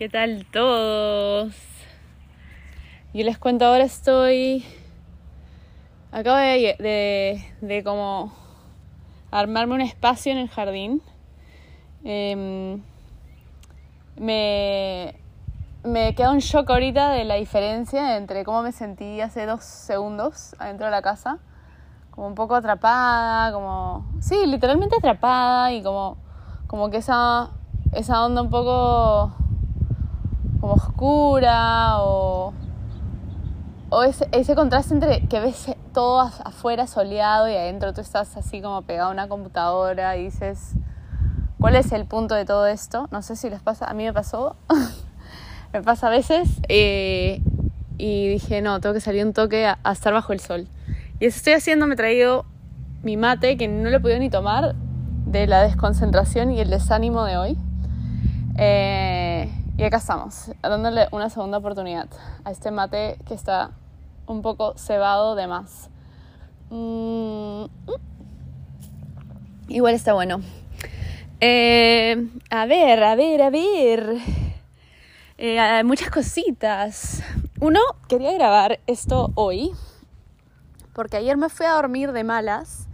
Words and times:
¿Qué 0.00 0.08
tal 0.08 0.46
todos? 0.50 1.54
Yo 3.12 3.22
les 3.22 3.36
cuento 3.36 3.66
ahora 3.66 3.84
estoy... 3.84 4.64
Acabo 6.10 6.38
de, 6.38 7.44
de, 7.60 7.84
como 7.84 8.32
armarme 9.30 9.74
un 9.74 9.82
espacio 9.82 10.32
en 10.32 10.38
el 10.38 10.48
jardín. 10.48 11.02
Em, 12.02 12.82
me, 14.16 15.16
me 15.84 16.14
queda 16.14 16.30
un 16.30 16.38
shock 16.38 16.70
ahorita 16.70 17.10
de 17.10 17.24
la 17.24 17.34
diferencia 17.34 18.16
entre 18.16 18.42
cómo 18.42 18.62
me 18.62 18.72
sentí 18.72 19.20
hace 19.20 19.44
dos 19.44 19.64
segundos 19.64 20.56
adentro 20.58 20.86
de 20.86 20.92
la 20.92 21.02
casa. 21.02 21.40
Como 22.10 22.26
un 22.26 22.34
poco 22.34 22.54
atrapada, 22.54 23.52
como... 23.52 24.10
Sí, 24.22 24.46
literalmente 24.46 24.96
atrapada 24.96 25.74
y 25.74 25.82
como, 25.82 26.16
como 26.68 26.88
que 26.88 26.96
esa, 26.96 27.50
esa 27.92 28.24
onda 28.24 28.40
un 28.40 28.48
poco 28.48 29.34
como 30.60 30.74
oscura 30.74 32.02
o, 32.02 32.52
o 33.88 34.02
ese, 34.02 34.54
contraste 34.54 34.94
entre 34.94 35.26
que 35.26 35.40
ves 35.40 35.74
todo 35.92 36.20
afuera 36.20 36.86
soleado 36.86 37.48
y 37.48 37.56
adentro 37.56 37.92
tú 37.92 38.00
estás 38.00 38.36
así 38.36 38.60
como 38.60 38.82
pegado 38.82 39.08
a 39.08 39.12
una 39.12 39.28
computadora 39.28 40.16
y 40.16 40.24
dices, 40.24 40.74
¿cuál 41.58 41.76
es 41.76 41.90
el 41.92 42.04
punto 42.06 42.34
de 42.34 42.44
todo 42.44 42.66
esto? 42.66 43.08
No 43.10 43.22
sé 43.22 43.36
si 43.36 43.50
les 43.50 43.60
pasa, 43.60 43.86
a 43.86 43.94
mí 43.94 44.04
me 44.04 44.12
pasó, 44.12 44.56
me 45.72 45.82
pasa 45.82 46.08
a 46.08 46.10
veces 46.10 46.48
eh, 46.68 47.42
y 47.98 48.28
dije, 48.28 48.60
no, 48.60 48.80
tengo 48.80 48.94
que 48.94 49.00
salir 49.00 49.24
un 49.24 49.32
toque 49.32 49.66
a, 49.66 49.78
a, 49.82 49.92
estar 49.92 50.12
bajo 50.12 50.32
el 50.32 50.40
sol. 50.40 50.68
Y 51.18 51.26
eso 51.26 51.38
estoy 51.38 51.54
haciendo, 51.54 51.86
me 51.86 51.94
he 51.94 51.96
traído 51.96 52.44
mi 53.02 53.16
mate 53.16 53.56
que 53.56 53.66
no 53.66 53.88
lo 53.88 53.96
he 53.96 54.00
podido 54.00 54.18
ni 54.18 54.30
tomar 54.30 54.74
de 55.26 55.46
la 55.46 55.62
desconcentración 55.62 56.50
y 56.50 56.60
el 56.60 56.70
desánimo 56.70 57.24
de 57.24 57.36
hoy. 57.36 57.58
Eh, 58.56 59.29
y 59.80 59.82
acá 59.82 59.96
estamos, 59.96 60.52
dándole 60.60 61.08
una 61.10 61.30
segunda 61.30 61.56
oportunidad 61.56 62.06
a 62.44 62.50
este 62.50 62.70
mate 62.70 63.16
que 63.26 63.32
está 63.32 63.70
un 64.26 64.42
poco 64.42 64.76
cebado 64.76 65.34
de 65.34 65.46
más. 65.46 65.88
Mm, 66.68 67.64
igual 69.68 69.94
está 69.94 70.12
bueno. 70.12 70.42
Eh, 71.40 72.28
a 72.50 72.66
ver, 72.66 73.02
a 73.02 73.14
ver, 73.14 73.40
a 73.40 73.48
ver. 73.48 74.18
Eh, 75.38 75.82
muchas 75.84 76.10
cositas. 76.10 77.22
Uno, 77.58 77.80
quería 78.06 78.34
grabar 78.34 78.80
esto 78.86 79.32
hoy, 79.34 79.70
porque 80.92 81.16
ayer 81.16 81.38
me 81.38 81.48
fui 81.48 81.64
a 81.64 81.72
dormir 81.72 82.12
de 82.12 82.22
malas 82.22 82.86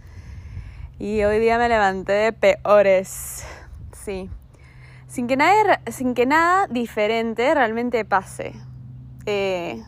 y 0.99 1.21
hoy 1.25 1.39
día 1.39 1.57
me 1.57 1.67
levanté 1.67 2.13
de 2.13 2.31
peores. 2.31 3.45
Sí 3.91 4.29
sin 5.07 5.27
que 5.27 5.37
nada, 5.37 5.81
sin 5.89 6.13
que 6.13 6.25
nada 6.25 6.67
diferente 6.67 7.53
realmente 7.53 8.03
pase. 8.05 8.53
Eh, 9.25 9.83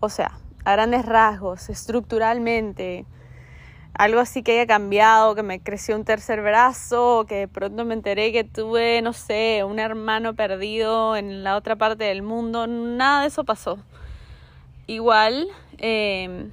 o 0.00 0.08
sea, 0.08 0.38
a 0.64 0.72
grandes 0.72 1.04
rasgos, 1.04 1.68
estructuralmente, 1.68 3.06
algo 3.94 4.20
así 4.20 4.42
que 4.42 4.52
haya 4.52 4.66
cambiado, 4.66 5.34
que 5.34 5.42
me 5.42 5.60
creció 5.60 5.96
un 5.96 6.04
tercer 6.04 6.42
brazo, 6.42 7.26
que 7.28 7.34
de 7.36 7.48
pronto 7.48 7.84
me 7.84 7.94
enteré 7.94 8.32
que 8.32 8.44
tuve, 8.44 9.02
no 9.02 9.12
sé, 9.12 9.62
un 9.64 9.78
hermano 9.78 10.34
perdido 10.34 11.16
en 11.16 11.44
la 11.44 11.56
otra 11.56 11.76
parte 11.76 12.04
del 12.04 12.22
mundo, 12.22 12.66
nada 12.66 13.22
de 13.22 13.28
eso 13.28 13.44
pasó. 13.44 13.78
Igual, 14.86 15.48
eh, 15.78 16.48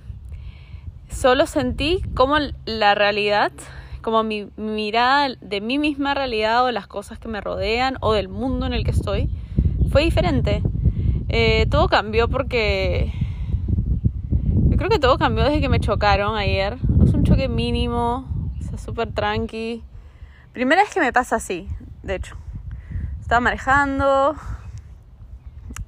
solo 1.10 1.48
sentí 1.48 2.02
como 2.16 2.38
la 2.66 2.96
realidad 2.96 3.52
como 4.08 4.24
mi, 4.24 4.48
mirada 4.56 5.28
de 5.42 5.60
mi 5.60 5.78
misma 5.78 6.14
realidad 6.14 6.64
o 6.64 6.72
las 6.72 6.88
cosas 6.88 7.20
que 7.20 7.28
me 7.28 7.42
rodean 7.42 7.98
o 8.00 8.14
del 8.14 8.30
mundo 8.30 8.66
en 8.66 8.72
el 8.72 8.86
que 8.86 8.92
estoy 8.92 9.30
fue 9.92 10.04
diferente. 10.04 10.64
Eh, 11.28 11.66
todo 11.70 11.90
cambió 11.90 12.30
porque... 12.30 13.12
Yo 14.70 14.78
creo 14.78 14.90
que 14.90 15.00
todo 15.00 15.18
cambió 15.18 15.44
desde 15.44 15.60
que 15.60 15.68
me 15.68 15.82
chocaron 15.82 16.38
ayer. 16.38 16.78
Es 17.06 17.14
un 17.14 17.26
choque 17.26 17.50
mínimo, 17.50 18.26
o 18.58 18.64
sea, 18.64 18.78
súper 18.78 19.12
tranqui. 19.12 19.84
Primera 20.54 20.84
vez 20.84 20.94
que 20.94 21.02
me 21.02 21.12
pasa 21.12 21.36
así, 21.36 21.68
de 22.02 22.16
hecho. 22.16 22.38
Estaba 23.20 23.42
manejando. 23.42 24.38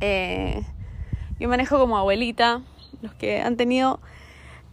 Eh, 0.01 0.61
yo 1.39 1.47
manejo 1.47 1.79
como 1.79 1.97
abuelita. 1.97 2.63
Los 3.01 3.13
que 3.13 3.39
han 3.39 3.55
tenido 3.55 4.01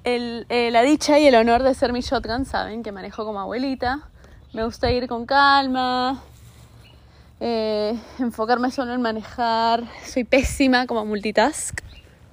eh, 0.09 0.71
la 0.71 0.83
dicha 0.83 1.19
y 1.19 1.27
el 1.27 1.35
honor 1.35 1.65
de 1.65 1.75
ser 1.75 1.93
mi 1.93 2.01
shotgun 2.01 2.45
saben 2.45 2.85
que 2.85 2.93
manejo 2.93 3.25
como 3.25 3.41
abuelita. 3.41 4.09
Me 4.53 4.65
gusta 4.65 4.89
ir 4.93 5.09
con 5.09 5.27
calma, 5.27 6.23
eh, 7.41 7.99
enfocarme 8.21 8.71
solo 8.71 8.95
en 8.95 9.03
manejar. 9.03 9.83
Soy 10.05 10.23
pésima 10.23 10.87
como 10.87 11.05
multitask, 11.05 11.81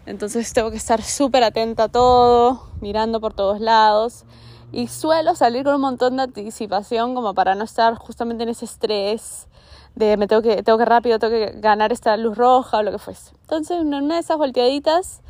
entonces 0.05 0.53
tengo 0.53 0.69
que 0.69 0.77
estar 0.77 1.01
súper 1.01 1.43
atenta 1.43 1.85
a 1.85 1.89
todo, 1.89 2.69
mirando 2.79 3.19
por 3.19 3.33
todos 3.33 3.59
lados. 3.59 4.23
Y 4.71 4.87
suelo 4.87 5.33
salir 5.33 5.63
con 5.63 5.73
un 5.73 5.81
montón 5.81 6.17
de 6.17 6.23
anticipación 6.23 7.15
como 7.15 7.33
para 7.33 7.55
no 7.55 7.63
estar 7.63 7.95
justamente 7.95 8.43
en 8.43 8.49
ese 8.49 8.65
estrés 8.65 9.47
de 9.95 10.15
me 10.17 10.27
tengo 10.27 10.43
que, 10.43 10.61
tengo 10.61 10.77
que 10.77 10.85
rápido, 10.85 11.17
tengo 11.17 11.33
que 11.33 11.53
ganar 11.55 11.91
esta 11.91 12.15
luz 12.17 12.37
roja 12.37 12.77
o 12.77 12.83
lo 12.83 12.91
que 12.91 12.99
fuese. 12.99 13.31
Entonces, 13.41 13.81
en 13.81 13.95
una 13.95 14.13
de 14.13 14.19
esas 14.19 14.37
volteaditas 14.37 15.22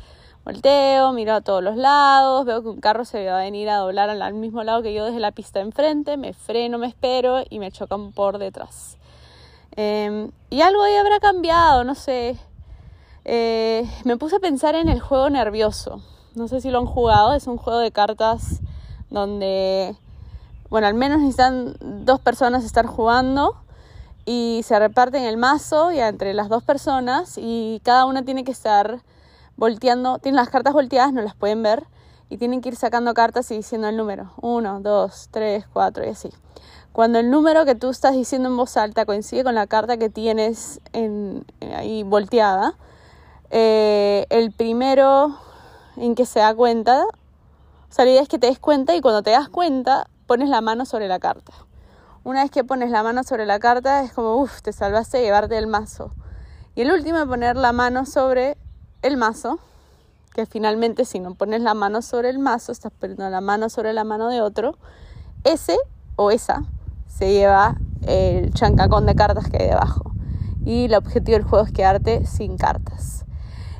Volteo, 0.44 1.12
miro 1.12 1.32
a 1.32 1.40
todos 1.40 1.62
los 1.62 1.74
lados, 1.74 2.44
veo 2.44 2.62
que 2.62 2.68
un 2.68 2.80
carro 2.80 3.06
se 3.06 3.24
va 3.24 3.38
a 3.38 3.44
venir 3.44 3.70
a 3.70 3.78
doblar 3.78 4.10
al 4.10 4.34
mismo 4.34 4.62
lado 4.62 4.82
que 4.82 4.92
yo 4.92 5.06
desde 5.06 5.18
la 5.18 5.32
pista 5.32 5.60
enfrente, 5.60 6.18
me 6.18 6.34
freno, 6.34 6.76
me 6.76 6.86
espero 6.86 7.42
y 7.48 7.58
me 7.58 7.72
chocan 7.72 8.12
por 8.12 8.36
detrás. 8.36 8.98
Em, 9.74 10.30
y 10.50 10.60
algo 10.60 10.82
ahí 10.82 10.96
habrá 10.96 11.18
cambiado, 11.18 11.82
no 11.84 11.94
sé. 11.94 12.36
Eh, 13.24 13.88
me 14.04 14.18
puse 14.18 14.36
a 14.36 14.38
pensar 14.38 14.74
en 14.74 14.90
el 14.90 15.00
juego 15.00 15.30
nervioso. 15.30 16.02
No 16.34 16.46
sé 16.46 16.60
si 16.60 16.70
lo 16.70 16.78
han 16.78 16.86
jugado, 16.86 17.32
es 17.32 17.46
un 17.46 17.56
juego 17.56 17.78
de 17.78 17.90
cartas 17.90 18.60
donde, 19.08 19.96
bueno, 20.68 20.86
al 20.86 20.94
menos 20.94 21.20
necesitan 21.20 21.74
dos 21.80 22.20
personas 22.20 22.66
estar 22.66 22.84
jugando 22.84 23.56
y 24.26 24.60
se 24.64 24.78
reparten 24.78 25.22
el 25.24 25.38
mazo 25.38 25.90
ya 25.90 26.08
entre 26.08 26.34
las 26.34 26.50
dos 26.50 26.62
personas 26.62 27.38
y 27.38 27.80
cada 27.82 28.04
una 28.04 28.26
tiene 28.26 28.44
que 28.44 28.52
estar 28.52 29.00
volteando, 29.56 30.18
tienen 30.18 30.36
las 30.36 30.48
cartas 30.48 30.72
volteadas, 30.72 31.12
no 31.12 31.22
las 31.22 31.34
pueden 31.34 31.62
ver, 31.62 31.86
y 32.28 32.38
tienen 32.38 32.60
que 32.60 32.70
ir 32.70 32.76
sacando 32.76 33.14
cartas 33.14 33.50
y 33.50 33.56
diciendo 33.56 33.88
el 33.88 33.96
número, 33.96 34.32
1, 34.40 34.80
2, 34.80 35.28
3, 35.30 35.66
4 35.72 36.04
y 36.04 36.08
así. 36.08 36.30
Cuando 36.92 37.18
el 37.18 37.30
número 37.30 37.64
que 37.64 37.74
tú 37.74 37.90
estás 37.90 38.14
diciendo 38.14 38.48
en 38.48 38.56
voz 38.56 38.76
alta 38.76 39.04
coincide 39.04 39.44
con 39.44 39.54
la 39.54 39.66
carta 39.66 39.96
que 39.96 40.10
tienes 40.10 40.80
en, 40.92 41.44
ahí 41.76 42.02
volteada, 42.02 42.76
eh, 43.50 44.26
el 44.30 44.52
primero 44.52 45.36
en 45.96 46.14
que 46.14 46.26
se 46.26 46.40
da 46.40 46.54
cuenta, 46.54 47.04
o 47.04 47.92
sea, 47.92 48.04
la 48.04 48.12
idea 48.12 48.22
es 48.22 48.28
que 48.28 48.38
te 48.38 48.46
des 48.46 48.58
cuenta 48.58 48.94
y 48.94 49.00
cuando 49.00 49.22
te 49.22 49.30
das 49.30 49.48
cuenta 49.48 50.08
pones 50.26 50.48
la 50.48 50.60
mano 50.60 50.84
sobre 50.84 51.08
la 51.08 51.18
carta. 51.18 51.52
Una 52.22 52.42
vez 52.42 52.50
que 52.50 52.64
pones 52.64 52.90
la 52.90 53.02
mano 53.02 53.22
sobre 53.22 53.44
la 53.44 53.58
carta 53.58 54.02
es 54.02 54.12
como, 54.12 54.36
uff, 54.36 54.62
te 54.62 54.72
salvaste 54.72 55.18
de 55.18 55.24
llevarte 55.24 55.58
el 55.58 55.66
mazo. 55.66 56.12
Y 56.74 56.82
el 56.82 56.90
último 56.90 57.18
es 57.18 57.26
poner 57.26 57.56
la 57.56 57.72
mano 57.72 58.06
sobre 58.06 58.56
el 59.04 59.18
mazo, 59.18 59.58
que 60.32 60.46
finalmente 60.46 61.04
si 61.04 61.20
no 61.20 61.34
pones 61.34 61.60
la 61.60 61.74
mano 61.74 62.00
sobre 62.00 62.30
el 62.30 62.38
mazo, 62.38 62.72
estás 62.72 62.90
poniendo 62.90 63.28
la 63.28 63.42
mano 63.42 63.68
sobre 63.68 63.92
la 63.92 64.02
mano 64.02 64.28
de 64.28 64.40
otro, 64.40 64.76
ese 65.44 65.76
o 66.16 66.30
esa 66.30 66.64
se 67.06 67.32
lleva 67.32 67.76
el 68.06 68.52
chancacón 68.54 69.04
de 69.04 69.14
cartas 69.14 69.48
que 69.50 69.62
hay 69.62 69.68
debajo. 69.68 70.12
Y 70.64 70.86
el 70.86 70.94
objetivo 70.94 71.36
del 71.36 71.46
juego 71.46 71.66
es 71.66 71.72
quedarte 71.72 72.24
sin 72.24 72.56
cartas. 72.56 73.26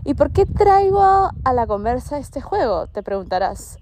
¿Y 0.04 0.12
por 0.12 0.31
qué 0.31 0.44
traigo 0.44 1.00
a 1.00 1.52
la 1.54 1.66
conversa 1.66 2.19
este 2.19 2.43
juego? 2.43 2.87
Te 2.88 3.02
preguntarás. 3.02 3.78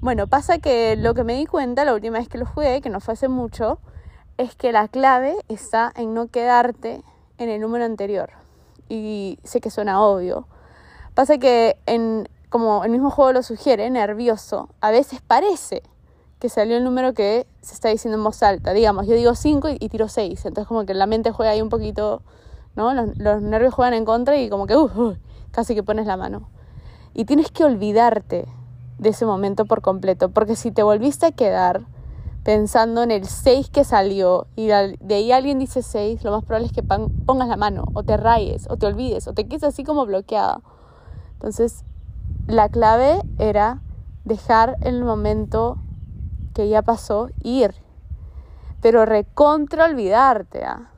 Bueno, 0.00 0.26
pasa 0.26 0.58
que 0.58 0.96
lo 0.96 1.14
que 1.14 1.22
me 1.22 1.34
di 1.34 1.46
cuenta 1.46 1.84
la 1.84 1.94
última 1.94 2.18
vez 2.18 2.28
que 2.28 2.38
lo 2.38 2.46
jugué, 2.46 2.80
que 2.80 2.90
no 2.90 2.98
fue 2.98 3.14
hace 3.14 3.28
mucho, 3.28 3.78
es 4.38 4.56
que 4.56 4.72
la 4.72 4.88
clave 4.88 5.36
está 5.48 5.92
en 5.94 6.14
no 6.14 6.26
quedarte 6.26 7.04
en 7.38 7.48
el 7.48 7.60
número 7.60 7.84
anterior. 7.84 8.30
Y 8.88 9.38
sé 9.44 9.60
que 9.60 9.70
suena 9.70 10.02
obvio, 10.02 10.48
Pasa 11.20 11.36
que, 11.36 11.76
en, 11.84 12.30
como 12.48 12.82
el 12.82 12.90
mismo 12.90 13.10
juego 13.10 13.32
lo 13.32 13.42
sugiere, 13.42 13.90
nervioso, 13.90 14.70
a 14.80 14.90
veces 14.90 15.20
parece 15.20 15.82
que 16.38 16.48
salió 16.48 16.78
el 16.78 16.82
número 16.82 17.12
que 17.12 17.46
se 17.60 17.74
está 17.74 17.90
diciendo 17.90 18.16
en 18.16 18.24
voz 18.24 18.42
alta. 18.42 18.72
Digamos, 18.72 19.06
yo 19.06 19.14
digo 19.14 19.34
5 19.34 19.68
y, 19.78 19.88
tiro 19.90 20.08
6. 20.08 20.46
Entonces 20.46 20.66
como 20.66 20.86
que 20.86 20.94
la 20.94 21.04
mente 21.04 21.30
juega 21.30 21.52
ahí 21.52 21.60
un 21.60 21.68
poquito, 21.68 22.22
¿no? 22.74 22.94
Los, 22.94 23.18
los 23.18 23.42
nervios 23.42 23.74
juegan 23.74 23.92
en 23.92 24.06
contra 24.06 24.38
y 24.38 24.48
como 24.48 24.66
que, 24.66 24.74
uh, 24.74 24.84
uh, 24.84 25.16
casi 25.50 25.74
que 25.74 25.82
pones 25.82 26.06
la 26.06 26.16
mano. 26.16 26.48
Y 27.12 27.26
tienes 27.26 27.50
que 27.50 27.64
olvidarte 27.64 28.46
de 28.96 29.08
ese 29.10 29.26
momento 29.26 29.66
por 29.66 29.82
completo, 29.82 30.30
porque 30.30 30.56
si 30.56 30.70
te 30.70 30.82
volviste 30.82 31.26
a 31.26 31.32
quedar 31.32 31.82
pensando 32.44 33.02
en 33.02 33.10
el 33.10 33.26
6 33.26 33.68
que 33.68 33.84
salió 33.84 34.46
y 34.56 34.68
de 34.68 35.14
ahí 35.14 35.32
alguien 35.32 35.58
dice 35.58 35.82
6, 35.82 36.24
lo 36.24 36.30
más 36.30 36.46
probable 36.46 36.68
es 36.68 36.72
que 36.72 36.82
pongas 36.82 37.48
la 37.48 37.58
mano 37.58 37.84
o 37.92 38.04
te 38.04 38.16
rayes 38.16 38.66
o 38.70 38.78
te 38.78 38.86
olvides 38.86 39.28
o 39.28 39.34
te 39.34 39.46
quedes 39.46 39.64
así 39.64 39.84
como 39.84 40.06
bloqueado. 40.06 40.62
Entonces, 41.40 41.84
la 42.46 42.68
clave 42.68 43.22
era 43.38 43.80
dejar 44.26 44.76
el 44.82 45.02
momento 45.02 45.78
que 46.52 46.68
ya 46.68 46.82
pasó 46.82 47.30
ir. 47.42 47.74
pero 48.82 49.06
recontra 49.06 49.86
olvidarte, 49.86 50.64
¿ah? 50.64 50.90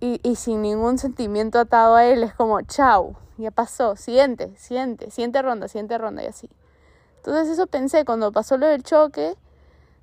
Y, 0.00 0.20
y 0.22 0.36
sin 0.36 0.62
ningún 0.62 0.98
sentimiento 0.98 1.58
atado 1.58 1.96
a 1.96 2.04
él, 2.04 2.22
es 2.22 2.34
como, 2.34 2.60
chau, 2.62 3.16
ya 3.38 3.50
pasó, 3.50 3.96
siguiente, 3.96 4.56
siguiente, 4.56 5.10
siguiente 5.10 5.42
ronda, 5.42 5.68
siguiente 5.68 5.98
ronda 5.98 6.22
y 6.22 6.26
así. 6.26 6.48
Entonces 7.16 7.48
eso 7.48 7.66
pensé, 7.66 8.04
cuando 8.04 8.32
pasó 8.32 8.56
lo 8.56 8.66
del 8.66 8.82
choque, 8.82 9.36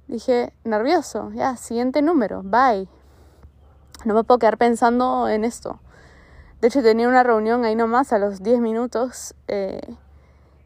dije, 0.07 0.53
nervioso, 0.63 1.31
ya, 1.33 1.55
siguiente 1.57 2.01
número, 2.01 2.41
bye. 2.43 2.87
No 4.05 4.13
me 4.13 4.23
puedo 4.23 4.39
quedar 4.39 4.57
pensando 4.57 5.27
en 5.27 5.43
esto. 5.43 5.79
De 6.61 6.67
hecho, 6.67 6.81
tenía 6.81 7.07
una 7.07 7.23
reunión 7.23 7.63
ahí 7.63 7.75
nomás 7.75 8.11
a 8.11 8.19
los 8.19 8.43
10 8.43 8.59
minutos. 8.59 9.33
Eh, 9.47 9.81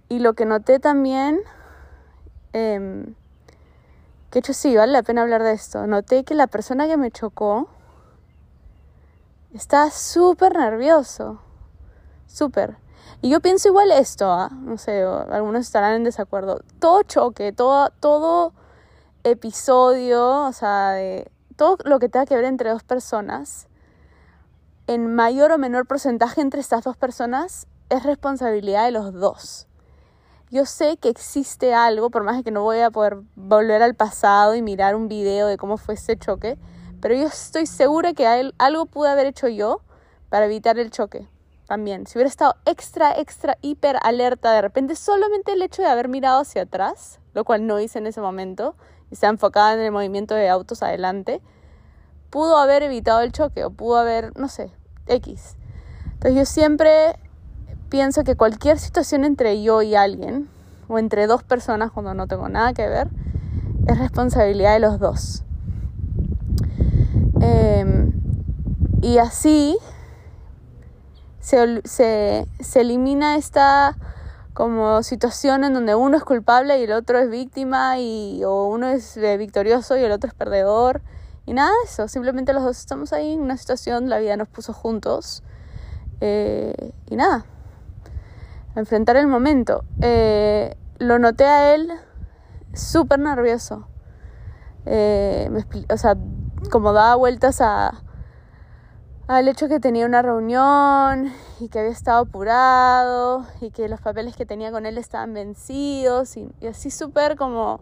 y 0.09 0.19
lo 0.19 0.33
que 0.33 0.45
noté 0.45 0.79
también, 0.79 1.39
eh, 2.53 3.05
que 4.29 4.39
hecho 4.39 4.53
sí, 4.53 4.75
vale 4.75 4.91
la 4.91 5.03
pena 5.03 5.21
hablar 5.21 5.43
de 5.43 5.53
esto. 5.53 5.85
Noté 5.85 6.23
que 6.23 6.33
la 6.33 6.47
persona 6.47 6.87
que 6.87 6.97
me 6.97 7.11
chocó 7.11 7.67
estaba 9.53 9.91
súper 9.91 10.57
nervioso. 10.57 11.39
Súper. 12.25 12.77
Y 13.21 13.29
yo 13.29 13.39
pienso 13.39 13.69
igual 13.69 13.91
esto, 13.91 14.31
¿ah? 14.31 14.49
no 14.51 14.77
sé, 14.77 15.03
algunos 15.03 15.61
estarán 15.61 15.93
en 15.93 16.03
desacuerdo. 16.03 16.61
Todo 16.79 17.03
choque, 17.03 17.53
todo, 17.53 17.89
todo 17.99 18.53
episodio, 19.23 20.45
o 20.45 20.51
sea, 20.51 20.91
de 20.91 21.31
todo 21.55 21.77
lo 21.85 21.99
que 21.99 22.09
tenga 22.09 22.25
que 22.25 22.35
ver 22.35 22.45
entre 22.45 22.71
dos 22.71 22.83
personas, 22.83 23.67
en 24.87 25.15
mayor 25.15 25.51
o 25.51 25.57
menor 25.57 25.85
porcentaje 25.87 26.41
entre 26.41 26.59
estas 26.59 26.83
dos 26.83 26.97
personas, 26.97 27.67
es 27.89 28.03
responsabilidad 28.03 28.85
de 28.85 28.91
los 28.91 29.13
dos. 29.13 29.67
Yo 30.51 30.65
sé 30.65 30.97
que 30.97 31.09
existe 31.09 31.73
algo, 31.73 32.09
por 32.09 32.23
más 32.23 32.43
que 32.43 32.51
no 32.51 32.61
voy 32.61 32.79
a 32.79 32.91
poder 32.91 33.17
volver 33.35 33.81
al 33.81 33.95
pasado 33.95 34.55
y 34.55 34.61
mirar 34.61 34.95
un 34.95 35.07
video 35.07 35.47
de 35.47 35.57
cómo 35.57 35.77
fue 35.77 35.95
ese 35.95 36.17
choque, 36.17 36.57
pero 37.01 37.15
yo 37.15 37.27
estoy 37.27 37.65
segura 37.65 38.13
que 38.13 38.51
algo 38.57 38.85
pude 38.85 39.09
haber 39.09 39.25
hecho 39.25 39.47
yo 39.47 39.81
para 40.29 40.45
evitar 40.45 40.77
el 40.77 40.91
choque 40.91 41.27
también. 41.65 42.05
Si 42.05 42.17
hubiera 42.17 42.29
estado 42.29 42.55
extra, 42.65 43.17
extra, 43.17 43.57
hiper 43.61 43.97
alerta 44.03 44.51
de 44.51 44.61
repente, 44.61 44.95
solamente 44.95 45.53
el 45.53 45.61
hecho 45.61 45.81
de 45.81 45.87
haber 45.87 46.07
mirado 46.07 46.41
hacia 46.41 46.63
atrás, 46.63 47.19
lo 47.33 47.45
cual 47.45 47.65
no 47.65 47.79
hice 47.79 47.99
en 47.99 48.07
ese 48.07 48.21
momento, 48.21 48.75
y 49.09 49.15
se 49.15 49.25
enfocada 49.27 49.73
en 49.73 49.79
el 49.79 49.91
movimiento 49.91 50.35
de 50.35 50.49
autos 50.49 50.83
adelante, 50.83 51.41
pudo 52.33 52.57
haber 52.57 52.81
evitado 52.81 53.21
el 53.21 53.31
choque 53.31 53.63
o 53.63 53.69
pudo 53.69 53.97
haber, 53.97 54.35
no 54.39 54.47
sé, 54.47 54.71
X. 55.05 55.55
Entonces 56.13 56.35
yo 56.35 56.45
siempre 56.45 57.19
pienso 57.89 58.23
que 58.23 58.35
cualquier 58.35 58.79
situación 58.79 59.23
entre 59.23 59.61
yo 59.61 59.83
y 59.83 59.93
alguien, 59.93 60.49
o 60.87 60.97
entre 60.97 61.27
dos 61.27 61.43
personas 61.43 61.91
cuando 61.91 62.15
no 62.15 62.25
tengo 62.25 62.49
nada 62.49 62.73
que 62.73 62.89
ver, 62.89 63.07
es 63.85 63.99
responsabilidad 63.99 64.73
de 64.73 64.79
los 64.79 64.97
dos. 64.97 65.43
Em, 67.39 68.13
y 69.03 69.19
así 69.19 69.77
se, 71.39 71.81
se, 71.85 72.47
se 72.59 72.81
elimina 72.81 73.35
esta 73.35 73.95
como 74.55 75.03
situación 75.03 75.63
en 75.65 75.75
donde 75.75 75.93
uno 75.93 76.17
es 76.17 76.23
culpable 76.23 76.79
y 76.79 76.85
el 76.85 76.93
otro 76.93 77.19
es 77.19 77.29
víctima 77.29 77.99
y 77.99 78.43
o 78.43 78.65
uno 78.65 78.87
es 78.87 79.17
eh, 79.17 79.37
victorioso 79.37 79.97
y 79.97 80.03
el 80.03 80.11
otro 80.11 80.29
es 80.29 80.33
perdedor 80.33 81.03
y 81.45 81.53
nada 81.53 81.69
de 81.69 81.85
eso 81.85 82.07
simplemente 82.07 82.53
los 82.53 82.63
dos 82.63 82.79
estamos 82.79 83.13
ahí 83.13 83.33
en 83.33 83.41
una 83.41 83.57
situación 83.57 84.09
la 84.09 84.19
vida 84.19 84.37
nos 84.37 84.47
puso 84.47 84.73
juntos 84.73 85.43
eh, 86.21 86.93
y 87.09 87.15
nada 87.15 87.45
enfrentar 88.75 89.17
el 89.17 89.27
momento. 89.27 89.85
Eh, 90.01 90.75
lo 90.97 91.19
noté 91.19 91.45
a 91.45 91.75
él 91.75 91.91
súper 92.73 93.19
nervioso. 93.19 93.87
O 94.85 95.97
sea 95.97 96.17
como 96.71 96.93
daba 96.93 97.15
vueltas 97.15 97.61
a 97.61 98.03
al 99.27 99.47
hecho 99.47 99.69
que 99.69 99.79
tenía 99.79 100.05
una 100.05 100.21
reunión 100.21 101.31
y 101.59 101.69
que 101.69 101.79
había 101.79 101.91
estado 101.91 102.23
apurado 102.23 103.45
y 103.61 103.71
que 103.71 103.87
los 103.87 104.01
papeles 104.01 104.35
que 104.35 104.45
tenía 104.45 104.71
con 104.71 104.85
él 104.85 104.97
estaban 104.97 105.33
vencidos 105.33 106.35
y, 106.35 106.49
así 106.67 106.91
súper 106.91 107.37
como, 107.37 107.79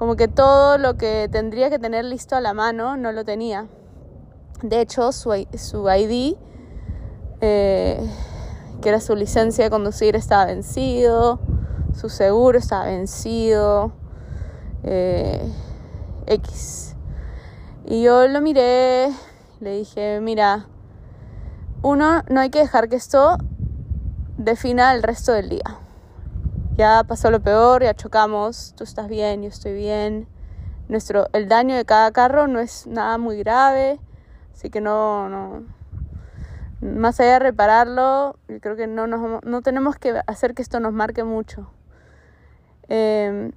como 0.00 0.16
que 0.16 0.28
todo 0.28 0.78
lo 0.78 0.96
que 0.96 1.28
tendría 1.30 1.68
que 1.68 1.78
tener 1.78 2.06
listo 2.06 2.34
a 2.34 2.40
la 2.40 2.54
mano 2.54 2.96
no 2.96 3.12
lo 3.12 3.22
tenía. 3.26 3.66
De 4.62 4.80
hecho, 4.80 5.12
su, 5.12 5.46
su 5.58 5.90
ID, 5.90 6.36
eh, 7.42 8.10
que 8.80 8.88
era 8.88 8.98
su 9.00 9.14
licencia 9.14 9.64
de 9.64 9.68
conducir, 9.68 10.16
estaba 10.16 10.46
vencido, 10.46 11.38
su 11.94 12.08
seguro 12.08 12.58
estaba 12.58 12.86
vencido, 12.86 13.92
eh, 14.84 15.46
X. 16.24 16.96
Y 17.84 18.02
yo 18.02 18.26
lo 18.26 18.40
miré 18.40 19.10
le 19.60 19.76
dije, 19.76 20.18
mira, 20.22 20.66
uno, 21.82 22.22
no 22.30 22.40
hay 22.40 22.48
que 22.48 22.60
dejar 22.60 22.88
que 22.88 22.96
esto 22.96 23.36
defina 24.38 24.94
el 24.94 25.02
resto 25.02 25.32
del 25.32 25.50
día. 25.50 25.79
Ya 26.80 27.04
pasó 27.04 27.30
lo 27.30 27.40
peor, 27.40 27.82
ya 27.82 27.92
chocamos, 27.92 28.72
tú 28.74 28.84
estás 28.84 29.06
bien, 29.06 29.42
yo 29.42 29.50
estoy 29.50 29.74
bien. 29.74 30.26
Nuestro, 30.88 31.26
el 31.34 31.46
daño 31.46 31.76
de 31.76 31.84
cada 31.84 32.10
carro 32.10 32.46
no 32.46 32.58
es 32.58 32.86
nada 32.86 33.18
muy 33.18 33.36
grave, 33.36 34.00
así 34.54 34.70
que 34.70 34.80
no, 34.80 35.28
no, 35.28 35.62
más 36.80 37.20
allá 37.20 37.34
de 37.34 37.38
repararlo, 37.40 38.38
creo 38.62 38.76
que 38.76 38.86
no, 38.86 39.06
nos, 39.06 39.44
no 39.44 39.60
tenemos 39.60 39.96
que 39.96 40.22
hacer 40.26 40.54
que 40.54 40.62
esto 40.62 40.80
nos 40.80 40.94
marque 40.94 41.22
mucho. 41.22 41.70
Eh, 42.88 43.50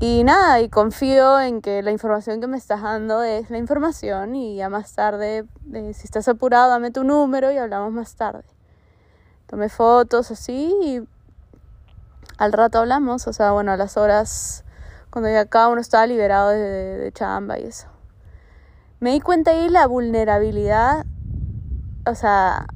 y 0.00 0.24
nada, 0.24 0.60
y 0.60 0.68
confío 0.68 1.38
en 1.38 1.62
que 1.62 1.80
la 1.80 1.92
información 1.92 2.40
que 2.40 2.48
me 2.48 2.56
estás 2.56 2.82
dando 2.82 3.22
es 3.22 3.50
la 3.50 3.58
información 3.58 4.34
y 4.34 4.56
ya 4.56 4.68
más 4.68 4.96
tarde, 4.96 5.44
eh, 5.72 5.92
si 5.94 6.06
estás 6.06 6.26
apurado, 6.26 6.70
dame 6.70 6.90
tu 6.90 7.04
número 7.04 7.52
y 7.52 7.56
hablamos 7.56 7.92
más 7.92 8.16
tarde. 8.16 8.42
Tomé 9.46 9.68
fotos 9.68 10.32
así 10.32 10.74
y 10.82 11.15
al 12.38 12.52
rato 12.52 12.78
hablamos, 12.78 13.26
o 13.26 13.32
sea, 13.32 13.52
bueno, 13.52 13.72
a 13.72 13.76
las 13.76 13.96
horas 13.96 14.64
cuando 15.10 15.30
ya 15.30 15.46
cada 15.46 15.68
uno 15.68 15.80
estaba 15.80 16.06
liberado 16.06 16.50
de, 16.50 16.58
de 16.58 17.12
chamba 17.12 17.58
y 17.58 17.64
eso. 17.64 17.88
Me 19.00 19.12
di 19.12 19.20
cuenta 19.20 19.52
ahí 19.52 19.68
la 19.68 19.86
vulnerabilidad, 19.86 21.06
o 22.06 22.14
sea, 22.14 22.66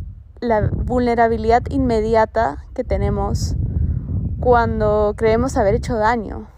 la 0.41 0.71
vulnerabilidad 0.73 1.63
inmediata 1.69 2.65
que 2.75 2.85
tenemos 2.85 3.57
cuando 4.41 5.15
creemos 5.17 5.57
haber 5.57 5.75
hecho 5.75 5.97
daño. 5.97 6.49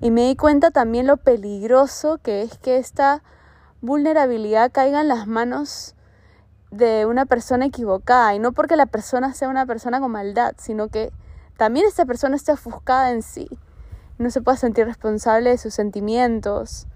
Y 0.00 0.10
me 0.10 0.26
di 0.26 0.36
cuenta 0.36 0.70
también 0.70 1.06
lo 1.06 1.16
peligroso 1.16 2.18
que 2.18 2.42
es 2.42 2.58
que 2.58 2.76
esta 2.76 3.22
vulnerabilidad 3.80 4.72
caiga 4.72 5.00
en 5.00 5.08
las 5.08 5.26
manos 5.26 5.94
de 6.70 7.06
una 7.06 7.26
persona 7.26 7.66
equivocada. 7.66 8.34
Y 8.34 8.38
no 8.38 8.52
porque 8.52 8.76
la 8.76 8.86
persona 8.86 9.32
sea 9.34 9.48
una 9.48 9.66
persona 9.66 10.00
con 10.00 10.10
maldad, 10.10 10.54
sino 10.58 10.88
que 10.88 11.12
también 11.56 11.86
esta 11.86 12.04
persona 12.04 12.36
esté 12.36 12.52
ofuscada 12.52 13.10
en 13.10 13.22
sí. 13.22 13.48
No 14.18 14.30
se 14.30 14.40
pueda 14.40 14.56
sentir 14.56 14.86
responsable 14.86 15.50
de 15.50 15.58
sus 15.58 15.74
sentimientos. 15.74 16.86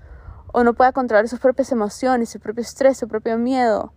O 0.52 0.64
no 0.64 0.74
pueda 0.74 0.92
controlar 0.92 1.28
sus 1.28 1.40
propias 1.40 1.70
emociones, 1.72 2.30
su 2.30 2.40
propio 2.40 2.62
estrés, 2.62 2.96
su 2.96 3.06
propio 3.06 3.38
miedo. 3.38 3.92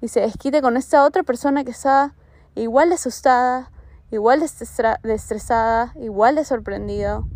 Y 0.00 0.08
se 0.08 0.20
desquite 0.20 0.60
con 0.60 0.76
esta 0.76 1.04
otra 1.04 1.22
persona 1.22 1.64
que 1.64 1.70
está 1.70 2.14
igual 2.54 2.88
de 2.88 2.96
asustada, 2.96 3.70
igual 4.10 4.40
de 4.40 5.14
estresada, 5.14 5.92
igual 5.96 6.34
de 6.34 6.44
sorprendido. 6.44 7.26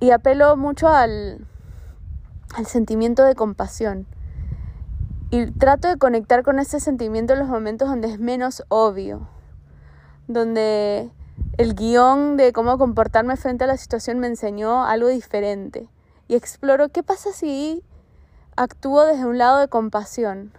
Y 0.00 0.10
apelo 0.10 0.56
mucho 0.56 0.88
al 0.88 1.46
sentimiento 2.66 3.24
de 3.24 3.34
compasión. 3.34 4.06
Y 5.30 5.50
trato 5.50 5.88
de 5.88 5.98
conectar 5.98 6.44
con 6.44 6.60
ese 6.60 6.78
sentimiento 6.78 7.32
en 7.32 7.40
los 7.40 7.48
momentos 7.48 7.88
donde 7.88 8.08
es 8.08 8.20
menos 8.20 8.62
obvio, 8.68 9.26
donde 10.28 11.10
el 11.58 11.74
guion 11.74 12.36
de 12.36 12.52
cómo 12.52 12.78
comportarme 12.78 13.36
frente 13.36 13.64
a 13.64 13.66
la 13.66 13.76
situación 13.76 14.18
me 14.18 14.26
enseñó 14.26 14.84
algo 14.84 15.08
diferente. 15.08 15.88
Y 16.28 16.34
exploro 16.34 16.88
qué 16.88 17.02
pasa 17.02 17.32
si 17.32 17.82
actúo 18.56 19.04
desde 19.04 19.26
un 19.26 19.38
lado 19.38 19.58
de 19.58 19.68
compasión. 19.68 20.52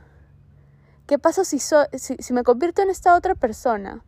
¿Qué 1.08 1.20
pasa 1.20 1.46
si, 1.46 1.60
si, 1.60 2.18
si 2.18 2.34
me 2.34 2.44
convierto 2.44 2.82
en 2.82 2.90
esta 2.90 3.16
otra 3.16 3.36
persona? 3.36 4.04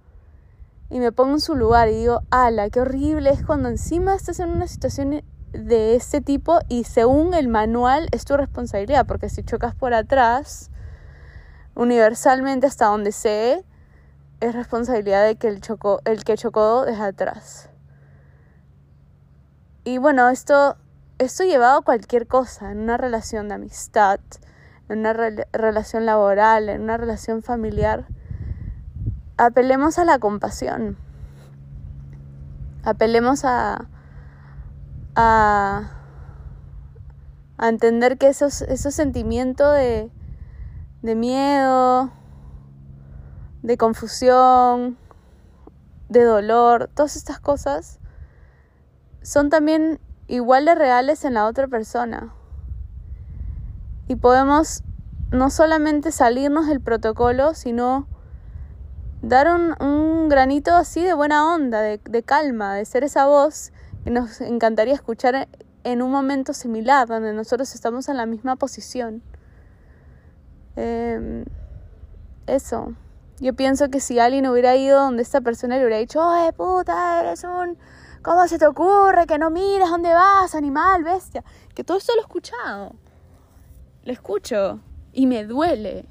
y 0.90 1.00
me 1.00 1.12
pongo 1.12 1.34
en 1.34 1.42
su 1.42 1.56
lugar 1.56 1.90
y 1.90 1.96
digo, 1.96 2.22
ala, 2.30 2.70
qué 2.70 2.80
horrible 2.80 3.30
es 3.32 3.46
cuando 3.46 3.70
encima 3.70 4.16
estás 4.16 4.40
en 4.40 4.50
una 4.50 4.68
situación 4.68 5.22
de 5.52 5.96
este 5.96 6.22
tipo 6.22 6.60
y 6.70 6.86
según 6.86 7.34
el 7.34 7.48
manual 7.48 8.08
es 8.12 8.26
tu 8.26 8.38
responsabilidad, 8.38 9.06
porque 9.06 9.30
si 9.30 9.44
chocas 9.44 9.76
por 9.76 9.94
atrás, 9.94 10.72
universalmente 11.76 12.68
hasta 12.68 12.86
donde 12.86 13.12
sé, 13.12 13.66
es 14.40 14.54
responsabilidad 14.54 15.26
de 15.26 15.36
que 15.36 15.48
el, 15.48 15.62
chocó, 15.62 16.02
el 16.06 16.24
que 16.24 16.38
chocó 16.38 16.86
desde 16.86 17.04
atrás. 17.04 17.70
Y 19.84 19.98
bueno, 19.98 20.30
esto, 20.30 20.78
esto 21.18 21.44
llevado 21.44 21.80
a 21.80 21.82
cualquier 21.84 22.28
cosa, 22.28 22.72
en 22.72 22.80
una 22.80 22.98
relación 22.98 23.48
de 23.48 23.56
amistad, 23.56 24.20
en 24.90 25.00
una 25.00 25.14
relación 25.14 26.06
laboral, 26.06 26.70
en 26.70 26.82
una 26.82 26.98
relación 26.98 27.42
familiar 27.42 28.06
apelemos 29.38 30.00
a 30.00 30.06
la 30.06 30.20
compasión. 30.20 30.98
Apelemos 32.84 33.46
a, 33.46 33.88
a, 35.16 35.92
a 37.58 37.70
entender 37.70 38.18
que 38.18 38.28
esos, 38.28 38.62
esos 38.64 38.94
sentimientos 38.94 39.76
de, 39.76 40.12
de 41.02 41.16
miedo, 41.16 42.12
de 43.64 43.78
confusión, 43.78 44.98
de 46.10 46.24
dolor, 46.24 46.90
todas 46.94 47.16
estas 47.16 47.40
cosas 47.40 48.00
son 49.22 49.50
también 49.50 50.00
igual 50.28 50.66
de 50.66 50.76
reales 50.76 51.26
en 51.26 51.34
la 51.34 51.46
otra 51.46 51.68
persona. 51.68 52.34
Y 54.08 54.16
podemos 54.16 54.84
no 55.32 55.50
solamente 55.50 56.12
salirnos 56.12 56.68
del 56.68 56.80
protocolo, 56.80 57.54
sino 57.54 58.08
dar 59.22 59.48
un, 59.50 60.30
granito 60.30 60.74
así 60.74 61.04
de 61.04 61.14
buena 61.14 61.54
onda, 61.54 61.82
de, 61.82 62.24
calma, 62.24 62.76
de 62.76 62.86
ser 62.86 63.04
esa 63.04 63.28
voz 63.28 63.72
que 64.04 64.12
nos 64.12 64.42
encantaría 64.42 64.94
escuchar 64.94 65.48
en 65.84 66.02
un 66.02 66.12
momento 66.12 66.54
similar, 66.54 67.08
donde 67.08 67.34
nosotros 67.34 67.74
estamos 67.76 68.10
en 68.10 68.18
la 68.18 68.26
misma 68.26 68.56
posición. 68.56 69.22
Em, 70.76 71.46
eso. 72.46 72.94
Yo 73.40 73.54
pienso 73.54 73.90
que 73.90 74.00
si 74.00 74.20
alguien 74.20 74.48
hubiera 74.48 74.76
ido 74.76 75.00
donde 75.00 75.22
esta 75.22 75.42
persona 75.42 75.76
le 75.76 75.82
hubiera 75.82 76.00
dicho, 76.00 76.22
¡ay 76.22 76.52
puta, 76.54 77.22
eres 77.22 77.44
un... 77.44 77.78
¿Cómo 78.24 78.48
se 78.48 78.58
te 78.58 78.66
ocurre 78.66 79.28
que 79.28 79.38
no 79.38 79.52
miras 79.52 79.90
dónde 79.90 80.12
vas, 80.12 80.56
animal, 80.56 81.04
bestia? 81.04 81.44
Que 81.76 81.84
todo 81.84 81.98
esto 81.98 82.14
lo 82.16 82.22
he 82.22 82.24
escuchado. 82.24 82.96
Lo 84.04 84.12
escucho 84.12 84.80
y 85.14 85.28
me 85.28 85.46
duele. 85.46 86.06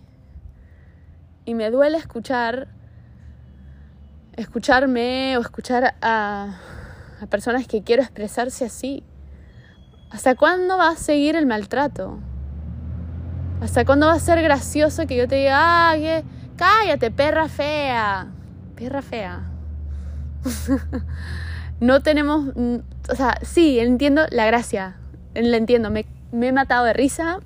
Y 1.45 1.55
me 1.55 1.71
duele 1.71 1.99
escuchar 1.99 2.69
escucharme 4.37 5.37
o 5.39 5.41
escuchar 5.41 5.97
a, 6.03 6.59
a 7.21 7.27
personas 7.27 7.67
que 7.67 7.83
quiero 7.83 8.03
expresarse 8.03 8.65
así. 8.65 9.03
¿Hasta 10.11 10.35
cuándo 10.35 10.77
va 10.79 10.91
a 10.91 10.97
seguir 10.97 11.37
el 11.37 11.47
maltrato? 11.47 12.19
¿Hasta 13.61 13.85
cuándo 13.85 14.07
va 14.07 14.13
a 14.13 14.21
ser 14.21 14.43
gracioso 14.43 15.07
que 15.07 15.17
yo 15.17 15.27
te 15.27 15.37
diga, 15.37 15.91
ah, 15.91 15.97
cállate, 16.57 17.11
perra 17.11 17.49
fea? 17.49 18.27
Perra 18.75 19.03
fea. 19.03 19.43
no 21.81 22.03
tenemos, 22.03 22.49
o 22.57 23.15
sea, 23.15 23.39
sí, 23.43 23.79
entiendo 23.79 24.23
la 24.31 24.47
gracia, 24.47 24.97
la 25.35 25.57
entiendo, 25.57 25.91
me, 25.91 26.07
me, 26.33 26.49
he 26.49 26.53
matado 26.53 26.85
de 26.85 26.93
risa, 26.93 27.41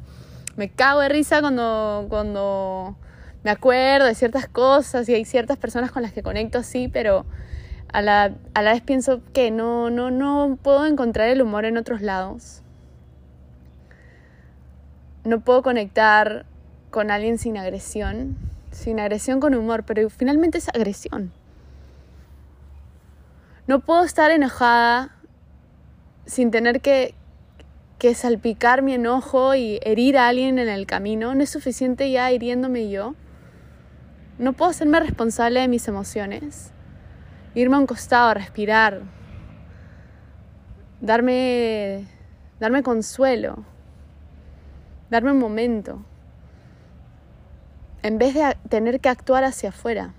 me 0.57 0.69
cago 0.69 1.01
de 1.01 1.09
risa 1.09 1.41
cuando, 1.41 2.07
cuando 2.09 2.97
me 3.43 3.51
acuerdo 3.51 4.07
de 4.07 4.15
ciertas 4.15 4.47
cosas 4.49 5.09
y 5.09 5.15
hay 5.15 5.25
ciertas 5.25 5.57
personas 5.57 5.91
con 5.91 6.03
las 6.03 6.13
que 6.13 6.23
conecto 6.23 6.59
así, 6.59 6.89
pero 6.89 7.25
a 7.93 8.03
la, 8.03 8.35
a 8.55 8.63
la 8.63 8.73
vez 8.73 8.83
pienso 8.83 9.21
que 9.33 9.51
no, 9.51 9.91
no, 9.91 10.11
no 10.11 10.59
puedo 10.63 10.87
encontrar 10.87 11.29
el 11.29 11.43
humor 11.43 11.65
en 11.65 11.77
otros 11.77 12.03
lados. 12.03 12.63
No 15.25 15.41
puedo 15.41 15.63
conectar 15.63 16.47
con 16.91 17.11
alguien 17.11 17.39
sin 17.39 17.57
agresión, 17.57 18.37
sin 18.71 19.01
agresión 19.01 19.41
con 19.41 19.55
humor, 19.55 19.85
pero 19.85 20.09
finalmente 20.11 20.59
es 20.59 20.69
agresión. 20.69 21.33
No 23.67 23.81
puedo 23.81 24.05
estar 24.05 24.31
enojada 24.31 25.17
sin 26.27 26.51
tener 26.51 26.81
que, 26.81 27.15
que 27.99 28.15
salpicar 28.15 28.83
mi 28.83 28.95
enojo 28.95 29.55
y 29.55 29.79
herir 29.83 30.19
a 30.19 30.29
alguien 30.29 30.59
en 30.59 30.69
el 30.69 30.87
camino. 30.87 31.35
No 31.35 31.43
es 31.43 31.51
suficiente 31.51 32.11
ya 32.11 32.33
hiriéndome 32.33 32.91
yo. 32.91 33.15
No 34.39 34.55
puedo 34.55 34.71
hacerme 34.71 35.01
responsable 35.01 35.61
de 35.61 35.69
mis 35.69 35.87
emociones. 35.87 36.73
Irme 37.55 37.77
a 37.77 37.81
un 37.81 37.87
costado, 37.87 38.35
respirar, 38.35 39.03
darme, 41.01 42.07
darme 42.59 42.83
consuelo, 42.83 43.65
darme 45.11 45.33
un 45.33 45.39
momento, 45.39 46.05
en 48.03 48.19
vez 48.19 48.35
de 48.35 48.57
tener 48.69 49.01
que 49.01 49.09
actuar 49.09 49.45
hacia 49.45 49.71
afuera. 49.71 50.15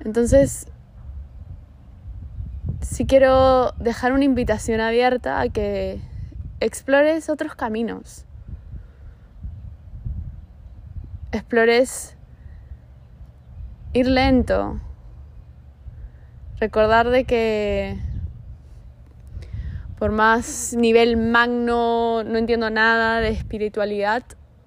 Entonces, 0.00 0.66
sí 2.80 3.06
quiero 3.06 3.72
dejar 3.72 4.12
una 4.12 4.24
invitación 4.24 4.80
abierta 4.80 5.40
a 5.40 5.48
que 5.48 6.00
explores 6.60 7.28
otros 7.28 7.54
caminos 7.54 8.26
explores 11.36 12.16
ir 13.92 14.06
lento, 14.06 14.80
recordar 16.58 17.10
de 17.10 17.24
que 17.24 17.98
por 19.98 20.12
más 20.12 20.74
nivel 20.74 21.16
magno, 21.16 22.22
no 22.24 22.38
entiendo 22.38 22.70
nada 22.70 23.20
de 23.20 23.30
espiritualidad, 23.30 24.22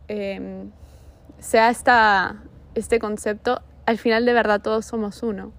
em, 0.07 0.71
sea 1.39 1.69
esta, 1.69 2.43
este 2.75 2.99
concepto, 2.99 3.61
al 3.85 3.97
final 3.97 4.25
de 4.25 4.33
verdad 4.33 4.61
todos 4.61 4.85
somos 4.85 5.23
uno. 5.23 5.51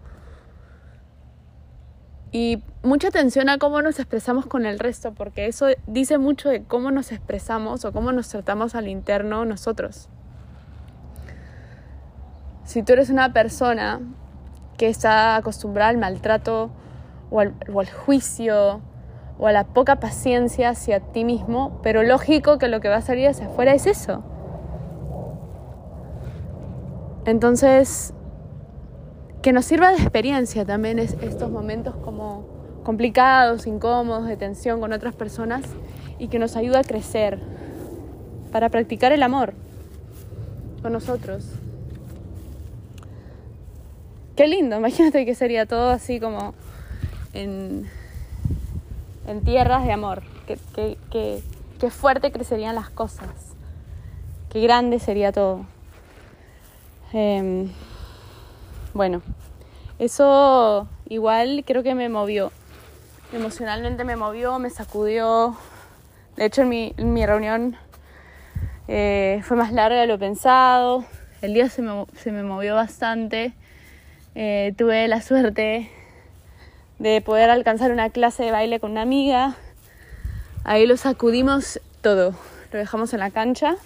Y 2.31 2.63
mucha 2.83 3.09
atención 3.09 3.49
a 3.49 3.59
cómo 3.59 3.81
nos 3.81 3.99
expresamos 3.99 4.47
con 4.47 4.67
el 4.67 4.79
resto, 4.79 5.13
porque 5.13 5.47
eso 5.47 5.67
dice 5.87 6.19
mucho 6.19 6.51
de 6.51 6.63
cómo 6.63 6.91
nos 6.91 7.11
expresamos 7.11 7.85
o 7.85 7.93
cómo 7.93 8.13
nos 8.13 8.29
tratamos 8.29 8.75
al 8.75 8.87
interno 8.89 9.45
nosotros. 9.47 10.09
Si 12.65 12.83
tú 12.83 12.93
eres 12.93 13.09
una 13.09 13.33
persona 13.33 14.01
que 14.77 14.89
está 14.89 15.37
acostumbrada 15.37 15.89
al 15.89 15.97
maltrato 15.97 16.71
o 17.31 17.41
al, 17.41 17.55
juicio 17.91 18.83
o 19.39 19.47
a 19.47 19.53
la 19.53 19.65
poca 19.65 19.97
paciencia 19.97 20.71
hacia 20.71 21.01
ti 21.01 21.25
mismo, 21.25 21.81
pero 21.83 22.03
lógico 22.03 22.59
que 22.59 22.69
lo 22.69 22.81
que 22.81 22.91
va 22.91 22.97
a 22.97 23.03
salir 23.03 23.27
hacia 23.29 23.47
afuera 23.47 23.73
es 23.73 23.87
eso. 23.87 24.23
Entonces, 27.29 28.15
que 29.43 29.53
nos 29.53 29.67
sirva 29.67 29.91
de 29.91 29.97
experiencia 29.97 30.65
también 30.65 30.99
es 30.99 31.13
estos 31.21 31.51
momentos 31.51 31.95
como 31.97 32.47
complicados, 32.85 33.67
incómodos, 33.67 34.27
de 34.27 34.39
tensión 34.39 34.81
con 34.81 34.95
otras 34.95 35.15
personas 35.15 35.63
y 36.19 36.29
que 36.29 36.39
nos 36.39 36.57
ayuda 36.57 36.81
a 36.81 36.85
crecer 36.85 37.39
para 38.51 38.71
practicar 38.71 39.13
el 39.13 39.23
amor 39.23 39.53
con 40.81 40.95
nosotros. 40.95 41.45
Qué 44.35 44.49
lindo, 44.49 44.77
imagínate 44.79 45.27
que 45.27 45.35
sería 45.35 45.67
todo 45.67 45.91
así 45.91 46.21
como 46.21 46.55
en 47.35 47.85
tierras 49.45 49.85
de 49.85 49.93
amor. 49.93 50.23
Qué, 50.47 51.91
fuerte 51.91 52.33
crecerían 52.33 52.75
las 52.75 52.89
cosas. 52.89 53.29
Qué 54.49 54.63
grande 54.63 54.99
sería 54.99 55.31
todo. 55.31 55.67
Em, 57.13 57.71
bueno, 58.93 59.23
eso 59.99 60.89
igual 61.09 61.65
creo 61.67 61.83
que 61.83 61.95
me 61.95 62.09
movió. 62.09 62.53
Emocionalmente 63.33 64.05
me 64.05 64.17
movió, 64.17 64.59
me 64.59 64.71
sacudió. 64.71 65.57
De 66.37 66.45
hecho, 66.45 66.63
en 66.63 66.69
mi, 66.69 66.95
mi 66.99 67.25
reunión 67.27 67.77
eh, 68.89 69.41
fue 69.45 69.57
más 69.57 69.73
larga 69.73 70.01
de 70.01 70.07
lo 70.07 70.19
pensado. 70.19 71.05
El 71.41 71.55
día 71.55 71.69
se 71.69 71.83
me, 71.83 72.07
se 72.17 72.33
me 72.33 72.43
movió 72.43 72.75
bastante. 72.75 73.53
Eh, 74.35 74.75
tuve 74.77 75.09
la 75.09 75.23
suerte 75.23 75.91
de 76.99 77.21
poder 77.21 77.51
alcanzar 77.51 77.93
una 77.93 78.11
clase 78.11 78.45
de 78.45 78.51
baile 78.51 78.81
con 78.81 78.93
una 78.93 79.03
amiga. 79.03 79.57
Ahí 80.65 80.87
lo 80.87 80.97
sacudimos 80.97 81.81
todo, 82.03 82.35
lo 82.73 82.79
dejamos 82.79 83.13
en 83.15 83.21
la 83.21 83.31
cancha. 83.31 83.77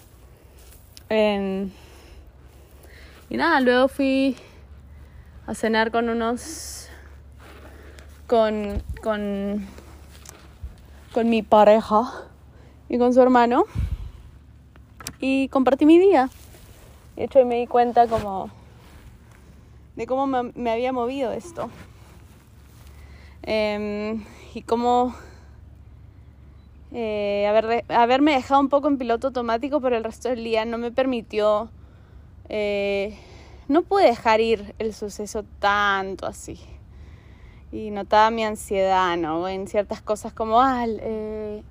Y 3.33 3.39
nada, 3.39 3.62
luego 3.62 3.89
fui 3.89 4.37
a 5.47 5.55
cenar 5.55 5.91
con 5.91 6.11
unos. 6.11 6.91
con. 8.27 8.83
con. 9.03 9.67
con 11.15 11.31
mi 11.31 11.43
pareja 11.43 12.12
y 12.91 12.99
con 12.99 13.15
su 13.15 13.23
hermano. 13.23 13.65
Y 15.19 15.49
compartí 15.49 15.87
mi 15.87 15.99
día. 15.99 16.29
De 17.17 17.25
hecho, 17.25 17.43
me 17.47 17.55
di 17.55 17.67
cuenta 17.67 18.07
como 18.07 18.51
de 19.97 20.07
cómo 20.07 20.27
me, 20.27 20.71
había 20.71 20.93
movido 20.93 21.33
esto. 21.33 21.71
Em, 23.45 24.23
y 24.53 24.61
cómo 24.61 25.15
eh, 26.93 27.47
haberme 27.89 28.35
dejado 28.35 28.61
un 28.61 28.69
poco 28.69 28.89
en 28.89 28.99
piloto 28.99 29.29
automático 29.29 29.81
por 29.81 29.95
el 29.95 30.05
resto 30.05 30.29
del 30.29 30.45
día 30.45 30.67
no 30.67 30.77
me 30.77 30.93
permitió, 30.93 31.71
eh, 32.55 33.17
no 33.67 33.81
pude 33.83 34.05
dejar 34.05 34.43
ir 34.43 34.75
el 34.79 34.93
suceso 34.93 35.43
tanto 35.59 36.27
así. 36.27 36.61
Y 37.73 37.91
notaba 37.91 38.31
mi 38.31 38.45
ansiedad, 38.45 39.17
¿no? 39.17 39.49
En 39.49 39.67
ciertas 39.67 40.03
cosas 40.03 40.35
como, 40.35 40.61
ah, 40.61 40.85
eh, 40.87 41.63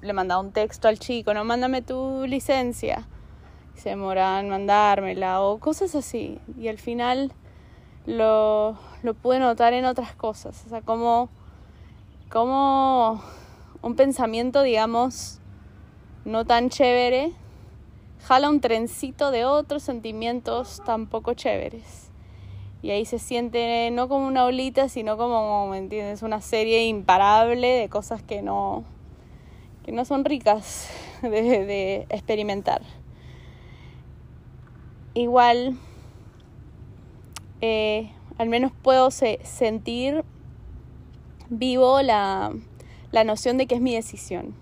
le 0.00 0.12
mandaba 0.12 0.40
un 0.40 0.52
texto 0.52 0.86
al 0.86 1.00
chico, 1.00 1.34
no, 1.34 1.44
mándame 1.44 1.82
tu 1.82 2.24
licencia. 2.28 3.08
se 3.74 3.90
demoraban 3.90 4.44
en 4.44 4.50
mandármela 4.50 5.40
o 5.40 5.58
cosas 5.58 5.96
así. 5.96 6.38
Y 6.56 6.68
al 6.68 6.78
final 6.78 7.32
lo, 8.06 8.78
lo 9.02 9.14
pude 9.14 9.40
notar 9.40 9.72
en 9.72 9.86
otras 9.86 10.14
cosas. 10.14 10.62
O 10.66 10.68
sea, 10.68 10.82
como, 10.82 11.30
como 12.30 13.20
un 13.82 13.96
pensamiento, 13.96 14.62
digamos, 14.62 15.40
no 16.24 16.44
tan 16.44 16.70
chévere, 16.70 17.32
jala 18.22 18.50
un 18.50 18.60
trencito 18.60 19.30
de 19.30 19.44
otros 19.44 19.82
sentimientos 19.82 20.82
tampoco 20.84 21.34
chéveres. 21.34 22.10
Y 22.82 22.90
ahí 22.90 23.04
se 23.04 23.18
siente 23.18 23.90
no 23.90 24.08
como 24.08 24.26
una 24.26 24.44
olita, 24.44 24.88
sino 24.88 25.16
como, 25.16 25.68
¿me 25.68 25.78
entiendes? 25.78 26.22
Una 26.22 26.40
serie 26.40 26.86
imparable 26.86 27.66
de 27.66 27.88
cosas 27.88 28.22
que 28.22 28.40
no, 28.40 28.84
que 29.84 29.90
no 29.92 30.04
son 30.04 30.24
ricas 30.24 30.88
de, 31.22 32.06
experimentar. 32.08 32.82
Igual, 35.14 35.76
eh, 37.60 38.12
al 38.36 38.48
menos 38.48 38.70
puedo 38.82 39.10
sentir 39.10 40.24
vivo 41.48 42.02
la, 42.02 42.52
la 43.10 43.24
noción 43.24 43.58
de 43.58 43.66
que 43.66 43.74
es 43.74 43.80
mi 43.80 43.94
decisión, 43.94 44.54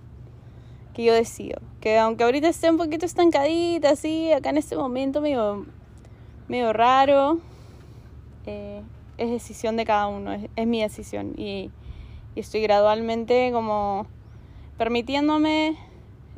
que 0.96 1.04
yo 1.04 1.12
decido. 1.12 1.60
Que 1.82 1.98
aunque 1.98 2.24
ahorita 2.24 2.48
esté 2.48 2.70
un 2.70 2.78
poquito 2.78 3.04
estancadita, 3.04 3.90
así, 3.90 4.32
acá 4.32 4.48
en 4.48 4.56
este 4.56 4.76
momento 4.76 5.20
medio, 5.20 5.66
medio 6.48 6.72
raro, 6.72 7.38
eh, 8.46 8.80
es 9.18 9.30
decisión 9.30 9.76
de 9.76 9.84
cada 9.84 10.06
uno, 10.06 10.32
es, 10.32 10.66
mi 10.66 10.80
decisión. 10.80 11.34
Y, 11.36 11.70
y, 12.34 12.40
estoy 12.40 12.62
gradualmente 12.62 13.50
como 13.52 14.06
permitiéndome 14.78 15.76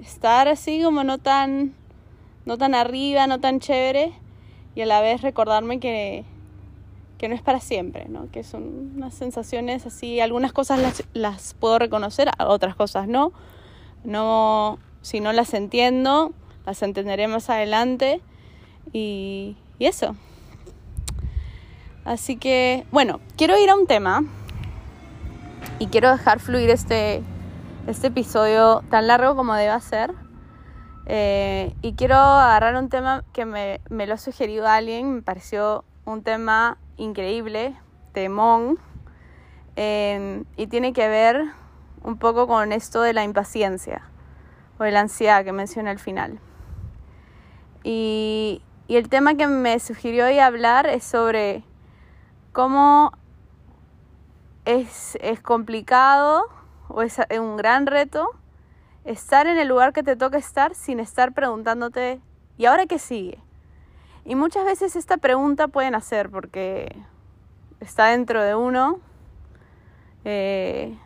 estar 0.02 0.48
así 0.48 0.82
como 0.82 1.04
no 1.04 1.18
tan, 1.18 1.72
no 2.44 2.58
tan 2.58 2.74
arriba, 2.74 3.28
no 3.28 3.38
tan 3.38 3.60
chévere, 3.60 4.12
y 4.74 4.80
a 4.80 4.86
la 4.86 5.00
vez 5.00 5.22
recordarme 5.22 5.78
que, 5.78 6.24
que 7.16 7.28
no 7.28 7.36
es 7.36 7.42
para 7.42 7.60
siempre, 7.60 8.08
¿no? 8.08 8.28
que 8.32 8.42
son 8.42 8.94
unas 8.96 9.14
sensaciones 9.14 9.86
así, 9.86 10.18
algunas 10.18 10.52
cosas 10.52 10.80
las, 10.80 11.04
las 11.12 11.54
puedo 11.54 11.78
reconocer, 11.78 12.28
otras 12.40 12.74
cosas 12.74 13.06
no. 13.06 13.32
No. 14.04 14.78
Si 15.00 15.20
no 15.20 15.32
las 15.32 15.54
entiendo, 15.54 16.32
las 16.66 16.82
entenderé 16.82 17.28
más 17.28 17.48
adelante 17.50 18.20
y, 18.92 19.56
eso. 19.78 20.16
Así 22.04 22.36
que, 22.36 22.84
bueno, 22.90 23.20
quiero 23.36 23.56
ir 23.58 23.70
a 23.70 23.74
un 23.76 23.86
tema 23.86 24.24
y 25.78 25.86
quiero 25.86 26.10
dejar 26.10 26.40
fluir 26.40 26.70
este, 26.70 27.22
este 27.86 28.08
episodio 28.08 28.82
tan 28.90 29.06
largo 29.06 29.36
como 29.36 29.54
deba 29.54 29.80
ser. 29.80 30.12
Eh, 31.06 31.74
y 31.80 31.94
quiero 31.94 32.16
agarrar 32.16 32.74
un 32.76 32.88
tema 32.90 33.24
que 33.32 33.46
me, 33.46 33.80
me 33.88 34.06
lo 34.06 34.14
ha 34.14 34.18
sugerido 34.18 34.66
alguien, 34.66 35.14
me 35.14 35.22
pareció 35.22 35.84
un 36.04 36.22
tema 36.22 36.76
increíble, 36.96 37.74
temón, 38.12 38.78
em, 39.76 40.44
y 40.56 40.66
tiene 40.66 40.92
que 40.92 41.08
ver 41.08 41.44
un 42.02 42.18
poco 42.18 42.46
con 42.46 42.72
esto 42.72 43.02
de 43.02 43.12
la 43.12 43.24
impaciencia 43.24 44.02
o 44.78 44.84
de 44.84 44.90
la 44.90 45.00
ansiedad 45.00 45.44
que 45.44 45.52
mencioné 45.52 45.90
al 45.90 45.98
final. 45.98 46.38
Y, 47.82 48.62
y 48.86 48.96
el 48.96 49.08
tema 49.08 49.34
que 49.34 49.46
me 49.46 49.78
sugirió 49.78 50.26
hoy 50.26 50.38
hablar 50.38 50.86
es 50.86 51.04
sobre 51.04 51.64
cómo 52.52 53.12
es, 54.64 55.16
es 55.20 55.40
complicado 55.40 56.44
o 56.88 57.02
es 57.02 57.18
un 57.38 57.56
gran 57.56 57.86
reto 57.86 58.30
estar 59.04 59.46
en 59.46 59.58
el 59.58 59.68
lugar 59.68 59.92
que 59.92 60.02
te 60.02 60.16
toca 60.16 60.36
estar 60.36 60.74
sin 60.74 61.00
estar 61.00 61.32
preguntándote, 61.32 62.20
¿y 62.58 62.66
ahora 62.66 62.86
qué 62.86 62.98
sigue? 62.98 63.38
Y 64.26 64.34
muchas 64.34 64.66
veces 64.66 64.96
esta 64.96 65.16
pregunta 65.16 65.68
pueden 65.68 65.94
hacer 65.94 66.28
porque 66.28 66.94
está 67.80 68.06
dentro 68.08 68.42
de 68.42 68.54
uno. 68.54 69.00
Eh, 70.24 70.98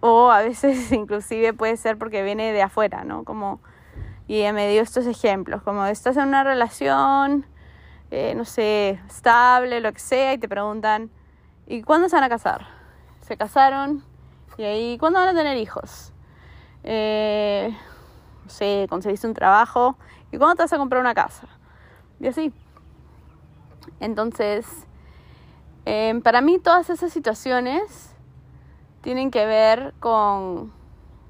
o 0.00 0.30
a 0.30 0.42
veces 0.42 0.92
inclusive 0.92 1.52
puede 1.52 1.76
ser 1.76 1.98
porque 1.98 2.22
viene 2.22 2.52
de 2.52 2.62
afuera, 2.62 3.04
¿no? 3.04 3.24
Como, 3.24 3.60
y 4.26 4.50
me 4.52 4.70
dio 4.70 4.82
estos 4.82 5.06
ejemplos, 5.06 5.62
como 5.62 5.84
estás 5.86 6.16
en 6.16 6.28
una 6.28 6.44
relación, 6.44 7.46
eh, 8.10 8.34
no 8.34 8.44
sé, 8.44 9.00
estable, 9.08 9.80
lo 9.80 9.92
que 9.92 10.00
sea, 10.00 10.34
y 10.34 10.38
te 10.38 10.48
preguntan, 10.48 11.10
¿y 11.66 11.82
cuándo 11.82 12.08
se 12.08 12.16
van 12.16 12.24
a 12.24 12.28
casar? 12.28 12.66
Se 13.20 13.36
casaron, 13.36 14.04
y 14.56 14.64
ahí, 14.64 14.98
¿cuándo 14.98 15.20
van 15.20 15.28
a 15.28 15.34
tener 15.34 15.56
hijos? 15.56 16.12
Eh, 16.82 17.76
no 18.44 18.50
sé, 18.50 18.86
conseguiste 18.88 19.26
un 19.26 19.34
trabajo, 19.34 19.96
¿y 20.32 20.38
cuándo 20.38 20.56
te 20.56 20.62
vas 20.62 20.72
a 20.72 20.78
comprar 20.78 21.00
una 21.00 21.14
casa? 21.14 21.46
Y 22.20 22.26
así. 22.26 22.52
Entonces, 23.98 24.66
em, 25.84 26.20
para 26.22 26.40
mí 26.40 26.58
todas 26.58 26.90
esas 26.90 27.12
situaciones 27.12 28.09
tienen 29.02 29.30
que 29.30 29.46
ver 29.46 29.94
con, 30.00 30.72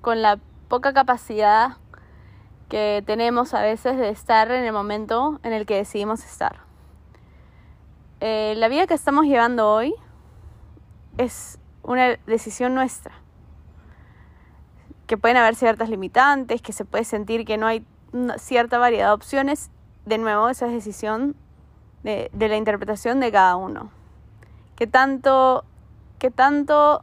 con 0.00 0.22
la 0.22 0.38
poca 0.68 0.92
capacidad 0.92 1.76
que 2.68 3.02
tenemos 3.04 3.52
a 3.52 3.62
veces 3.62 3.98
de 3.98 4.09
estar 4.09 4.50
en 4.50 4.64
el 4.64 4.72
momento 4.72 5.40
en 5.42 5.52
el 5.52 5.66
que 5.66 5.76
decidimos 5.76 6.24
estar. 6.24 6.61
Eh, 8.20 8.54
la 8.56 8.68
vida 8.68 8.87
que 8.87 8.94
estamos 8.94 9.24
llevando 9.24 9.68
hoy 9.68 9.94
es 11.18 11.59
una 11.83 12.16
decisión 12.26 12.74
nuestra. 12.74 13.12
Que 15.06 15.16
pueden 15.16 15.37
haber 15.37 15.54
ciertas 15.56 15.88
limitantes, 15.88 16.62
que 16.62 16.72
se 16.72 16.85
puede 16.85 17.04
sentir 17.04 17.44
que 17.44 17.56
no 17.56 17.66
hay 17.66 17.85
cierta 18.37 18.78
variedad 18.78 19.09
de 19.09 19.12
opciones 19.12 19.70
de 20.04 20.18
nuevo, 20.18 20.48
esa 20.48 20.66
es 20.66 20.72
decisión 20.72 21.35
de, 22.02 22.30
la 22.37 22.56
interpretación 22.56 23.20
de 23.20 23.33
cada 23.33 23.56
uno. 23.56 23.90
¿Qué 24.76 24.87
tanto, 24.87 25.64
¿Qué 26.18 26.30
tanto 26.30 27.02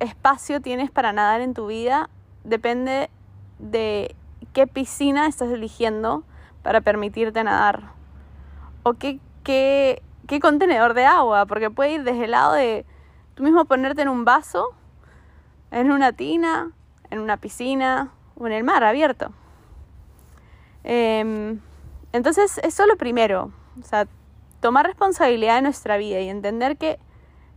espacio 0.00 0.60
tienes 0.60 0.90
para 0.90 1.12
nadar 1.12 1.40
en 1.40 1.54
tu 1.54 1.66
vida? 1.66 2.10
Depende 2.44 3.10
de 3.58 4.14
qué 4.52 4.66
piscina 4.66 5.26
estás 5.26 5.50
eligiendo 5.50 6.24
para 6.62 6.80
permitirte 6.80 7.42
nadar. 7.44 7.92
O 8.82 8.94
qué, 8.94 9.20
qué, 9.42 10.02
qué 10.26 10.40
contenedor 10.40 10.94
de 10.94 11.04
agua, 11.04 11.46
porque 11.46 11.70
puede 11.70 11.94
ir 11.94 12.04
desde 12.04 12.24
el 12.24 12.32
lado 12.32 12.52
de 12.54 12.84
tú 13.34 13.42
mismo 13.42 13.64
ponerte 13.64 14.02
en 14.02 14.08
un 14.08 14.24
vaso, 14.24 14.68
en 15.70 15.90
una 15.90 16.12
tina, 16.12 16.72
en 17.10 17.20
una 17.20 17.36
piscina 17.36 18.12
o 18.36 18.46
en 18.46 18.52
el 18.52 18.64
mar 18.64 18.84
abierto. 18.84 19.32
Eh, 20.84 21.58
entonces, 22.12 22.58
eso 22.62 22.82
es 22.82 22.88
lo 22.88 22.96
primero. 22.96 23.50
O 23.80 23.84
sea, 23.84 24.06
tomar 24.60 24.86
responsabilidad 24.86 25.56
de 25.56 25.62
nuestra 25.62 25.96
vida 25.96 26.20
y 26.20 26.28
entender 26.28 26.76
que, 26.76 26.98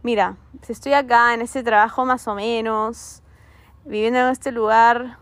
mira, 0.03 0.37
si 0.61 0.73
estoy 0.73 0.93
acá 0.93 1.33
en 1.33 1.41
este 1.41 1.63
trabajo 1.63 2.05
más 2.05 2.27
o 2.27 2.35
menos, 2.35 3.21
viviendo 3.85 4.19
en 4.19 4.29
este 4.29 4.51
lugar, 4.51 5.17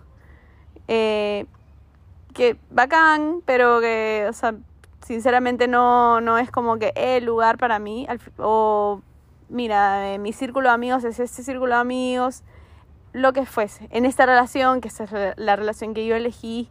eh, 0.87 1.45
que 2.33 2.57
bacán, 2.69 3.41
pero 3.45 3.79
que, 3.79 4.27
o 4.29 4.33
sea, 4.33 4.55
sinceramente 5.05 5.67
no, 5.67 6.21
no 6.21 6.37
es 6.37 6.51
como 6.51 6.77
que 6.77 6.93
el 6.95 7.25
lugar 7.25 7.57
para 7.57 7.79
mí. 7.79 8.07
O, 8.37 9.01
mira, 9.49 10.13
eh, 10.13 10.19
mi 10.19 10.33
círculo 10.33 10.69
de 10.69 10.75
amigos 10.75 11.03
es 11.03 11.19
este 11.19 11.43
círculo 11.43 11.75
de 11.75 11.81
amigos, 11.81 12.43
lo 13.13 13.33
que 13.33 13.45
fuese. 13.45 13.87
En 13.91 14.05
esta 14.05 14.25
relación, 14.25 14.81
que 14.81 14.89
es 14.89 15.01
la 15.37 15.55
relación 15.55 15.93
que 15.93 16.05
yo 16.05 16.15
elegí, 16.15 16.69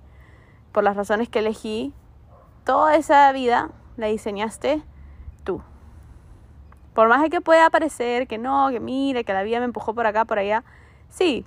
por 0.73 0.85
las 0.85 0.97
razones 0.97 1.29
que 1.29 1.39
elegí, 1.39 1.95
toda 2.65 2.97
esa 2.97 3.33
vida 3.33 3.71
la 3.97 4.09
diseñaste. 4.09 4.83
Por 6.97 7.09
más 7.09 7.29
que 7.29 7.43
pueda 7.43 7.69
parecer 7.69 8.27
que 8.27 8.39
no, 8.39 8.71
que 8.71 8.81
mire, 8.81 9.23
que 9.23 9.35
la 9.35 9.43
vida 9.43 9.59
me 9.59 9.67
empujó 9.67 9.93
por 9.93 10.07
acá, 10.07 10.25
por 10.25 10.39
allá, 10.39 10.65
sí, 11.11 11.45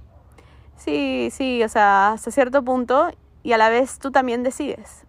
sí, 0.77 1.29
sí, 1.31 1.63
o 1.63 1.67
sea, 1.67 2.11
hasta 2.11 2.29
cierto 2.29 2.61
punto 2.63 3.09
y 3.41 3.53
a 3.53 3.57
la 3.57 3.69
vez 3.69 3.97
tú 3.97 4.11
también 4.11 4.43
decides. 4.43 5.07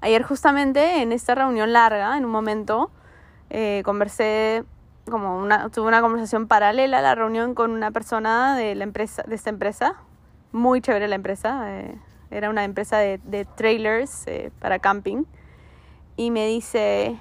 Ayer 0.00 0.22
justamente 0.22 1.02
en 1.02 1.10
esta 1.10 1.34
reunión 1.34 1.72
larga, 1.72 2.16
en 2.16 2.24
un 2.24 2.30
momento, 2.30 2.92
eh, 3.50 3.82
conversé 3.84 4.62
como 5.10 5.36
una, 5.36 5.68
tuve 5.70 5.88
una 5.88 6.00
conversación 6.00 6.46
paralela 6.46 6.98
a 6.98 7.02
la 7.02 7.16
reunión 7.16 7.56
con 7.56 7.72
una 7.72 7.90
persona 7.90 8.56
de 8.56 8.76
la 8.76 8.84
empresa, 8.84 9.24
de 9.26 9.34
esta 9.34 9.50
empresa, 9.50 9.96
muy 10.52 10.80
chévere 10.80 11.08
la 11.08 11.16
empresa, 11.16 11.76
eh, 11.76 11.98
era 12.30 12.48
una 12.48 12.62
empresa 12.62 12.98
de, 12.98 13.18
de 13.24 13.46
trailers 13.46 14.28
eh, 14.28 14.52
para 14.60 14.78
camping, 14.78 15.24
y 16.16 16.30
me 16.30 16.46
dice, 16.46 17.18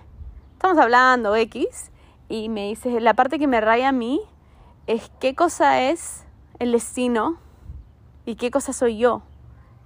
estamos 0.59 0.77
hablando 0.77 1.37
X, 1.37 1.89
y 2.27 2.49
me 2.49 2.67
dice, 2.67 2.99
la 2.99 3.13
parte 3.13 3.39
que 3.39 3.47
me 3.47 3.61
raya 3.61 3.87
a 3.87 3.91
mí 3.93 4.19
es 4.87 5.09
qué 5.21 5.33
cosa 5.33 5.83
es 5.83 6.25
el 6.59 6.73
destino 6.73 7.37
y 8.25 8.35
qué 8.35 8.51
cosa 8.51 8.73
soy 8.73 8.97
yo. 8.97 9.21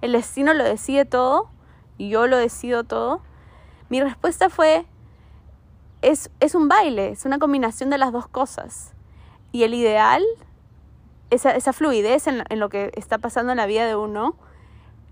El 0.00 0.10
destino 0.10 0.52
lo 0.52 0.64
decide 0.64 1.04
todo 1.04 1.48
y 1.96 2.08
yo 2.08 2.26
lo 2.26 2.36
decido 2.36 2.82
todo. 2.82 3.22
Mi 3.88 4.02
respuesta 4.02 4.50
fue, 4.50 4.84
es, 6.02 6.28
es 6.40 6.56
un 6.56 6.66
baile, 6.66 7.10
es 7.10 7.24
una 7.24 7.38
combinación 7.38 7.88
de 7.88 7.98
las 7.98 8.10
dos 8.10 8.26
cosas. 8.26 8.94
Y 9.52 9.62
el 9.62 9.74
ideal, 9.74 10.24
esa, 11.30 11.52
esa 11.52 11.72
fluidez 11.72 12.26
en, 12.26 12.42
en 12.48 12.58
lo 12.58 12.68
que 12.68 12.90
está 12.96 13.18
pasando 13.18 13.52
en 13.52 13.58
la 13.58 13.66
vida 13.66 13.86
de 13.86 13.94
uno, 13.94 14.34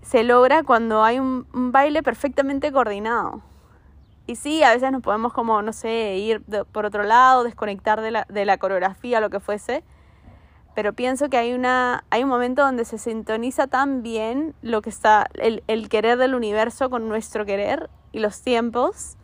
se 0.01 0.23
logra 0.23 0.63
cuando 0.63 1.05
hay 1.05 1.19
un, 1.19 1.47
baile 1.53 2.03
perfectamente 2.03 2.73
coordinado. 2.73 3.41
Y 4.25 4.35
sí, 4.35 4.63
a 4.63 4.73
veces 4.73 4.91
nos 4.91 5.01
podemos 5.01 5.33
como, 5.33 5.61
no 5.61 5.73
sé, 5.73 6.15
ir 6.17 6.41
por 6.71 6.85
otro 6.85 7.03
lado, 7.03 7.43
desconectar 7.43 8.01
de 8.01 8.11
la, 8.11 8.25
de 8.29 8.45
la 8.45 8.57
coreografía, 8.57 9.19
lo 9.19 9.29
que 9.29 9.41
fuese, 9.41 9.83
pero 10.75 10.93
pienso 10.93 11.29
que 11.29 11.37
hay, 11.37 11.53
una, 11.53 12.03
hay 12.09 12.23
un 12.23 12.29
momento 12.29 12.63
donde 12.63 12.85
se 12.85 12.97
sintoniza 12.97 13.67
tan 13.67 14.01
bien 14.01 14.55
lo 14.61 14.81
que 14.81 14.89
está, 14.89 15.27
el, 15.35 15.63
el 15.67 15.87
querer 15.87 16.17
del 16.17 16.35
universo 16.35 16.89
con 16.89 17.07
nuestro 17.09 17.45
querer 17.45 17.89
y 18.11 18.19
los 18.19 18.41
tiempos, 18.41 19.17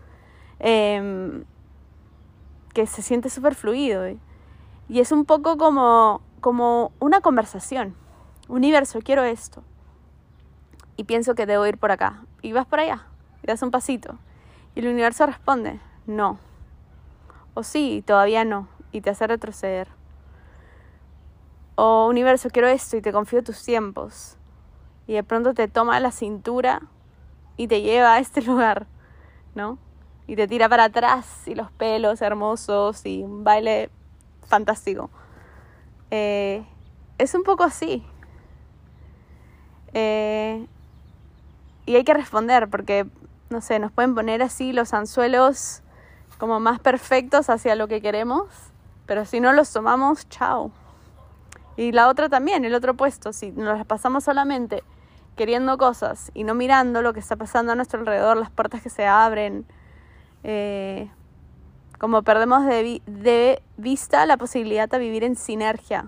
em, 0.60 1.46
que 2.74 2.86
se 2.86 3.02
siente 3.02 3.30
súper 3.30 3.56
fluido. 3.56 4.06
Y 4.90 5.00
es 5.00 5.12
un 5.12 5.26
poco 5.26 5.58
como, 5.58 6.22
como 6.40 6.92
una 7.00 7.22
conversación. 7.22 7.96
Universo, 8.48 9.00
quiero 9.04 9.24
esto. 9.24 9.64
Y 10.98 11.06
pienso 11.06 11.34
que 11.34 11.46
debo 11.46 11.66
ir 11.66 11.78
por 11.78 11.92
acá. 11.92 12.24
Y 12.42 12.52
vas 12.52 12.68
por 12.68 12.80
allá. 12.80 13.08
Y 13.44 13.48
das 13.48 13.62
un 13.64 13.72
pasito. 13.72 14.18
Y 14.76 14.80
el 14.80 14.88
universo 14.88 15.26
responde, 15.26 15.80
no. 16.06 16.40
O 17.54 17.64
sí, 17.64 18.04
todavía 18.06 18.46
no. 18.46 18.68
Y 18.92 19.02
te 19.02 19.10
hace 19.10 19.28
retroceder. 19.28 19.88
O 21.76 22.08
universo, 22.08 22.50
quiero 22.50 22.68
esto 22.68 22.98
y 22.98 23.02
te 23.02 23.12
confío 23.12 23.44
tus 23.44 23.64
tiempos. 23.64 24.38
Y 25.08 25.14
de 25.14 25.24
pronto 25.24 25.54
te 25.54 25.68
toma 25.68 26.00
la 26.00 26.12
cintura 26.12 26.82
y 27.58 27.68
te 27.68 27.82
lleva 27.82 28.14
a 28.14 28.20
este 28.20 28.42
lugar, 28.44 28.88
¿no? 29.56 29.78
Y 30.28 30.36
te 30.36 30.48
tira 30.48 30.70
para 30.70 30.86
atrás 30.86 31.48
y 31.48 31.56
los 31.56 31.72
pelos 31.72 32.22
hermosos 32.22 33.06
y 33.06 33.24
un 33.24 33.44
baile 33.44 33.90
fantástico. 34.46 35.10
Eh, 36.12 36.64
es 37.18 37.34
un 37.36 37.44
poco 37.44 37.64
así. 37.64 38.04
Eh, 39.94 40.68
y 41.86 41.96
hay 41.96 42.04
que 42.04 42.14
responder 42.14 42.70
porque, 42.70 43.08
no 43.50 43.62
sé, 43.62 43.80
nos 43.80 43.92
pueden 43.92 44.16
poner 44.16 44.42
así 44.42 44.74
los 44.74 44.94
anzuelos 44.94 45.82
como 46.38 46.60
más 46.60 46.80
perfectos 46.80 47.50
hacia 47.50 47.76
lo 47.76 47.88
que 47.88 48.02
queremos, 48.02 48.48
pero 49.06 49.26
si 49.26 49.40
no 49.40 49.54
los 49.54 49.72
tomamos, 49.72 50.28
chao. 50.30 50.72
Y 51.76 51.92
la 51.92 52.08
otra 52.10 52.30
también, 52.30 52.66
el 52.66 52.74
otro 52.74 52.94
puesto, 52.94 53.34
si 53.34 53.52
nos 53.52 53.78
las 53.78 53.86
pasamos 53.86 54.24
solamente 54.24 54.84
queriendo 55.36 55.78
cosas 55.78 56.32
y 56.34 56.44
no 56.44 56.54
mirando 56.54 57.02
lo 57.02 57.14
que 57.14 57.22
está 57.22 57.38
pasando 57.38 57.72
a 57.72 57.76
nuestro 57.76 58.02
alrededor, 58.02 58.38
las 58.38 58.50
puertas 58.50 58.82
que 58.82 58.90
se 58.90 59.08
abren, 59.08 59.66
eh, 60.44 61.10
como 61.98 62.24
perdemos 62.24 62.66
de, 62.66 63.02
de, 63.06 63.64
vista 63.78 64.26
la 64.26 64.38
posibilidad 64.38 64.90
de 64.90 65.00
vivir 65.00 65.24
en 65.24 65.36
sinergia 65.36 66.08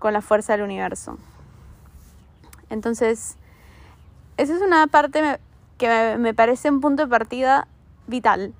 con 0.00 0.12
la 0.12 0.20
fuerza 0.20 0.52
del 0.54 0.62
universo. 0.62 1.18
Entonces, 2.68 3.36
esa 4.36 4.54
es 4.54 4.60
una 4.60 4.86
parte 4.88 5.38
que 5.82 6.16
me 6.16 6.32
parece 6.32 6.70
un 6.70 6.80
punto 6.80 7.02
de 7.02 7.08
partida 7.08 7.66
vital. 8.06 8.54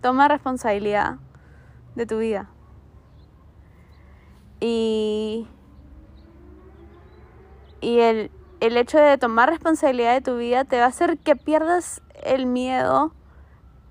Toma 0.00 0.28
responsabilidad 0.28 1.16
de 1.96 2.06
tu 2.06 2.18
vida. 2.18 2.48
Y, 4.60 5.48
y 7.80 7.98
el, 7.98 8.30
el 8.60 8.76
hecho 8.76 8.98
de 8.98 9.18
tomar 9.18 9.50
responsabilidad 9.50 10.14
de 10.14 10.20
tu 10.20 10.36
vida 10.36 10.64
te 10.64 10.78
va 10.78 10.84
a 10.84 10.88
hacer 10.88 11.18
que 11.18 11.34
pierdas 11.34 12.02
el 12.22 12.46
miedo 12.46 13.12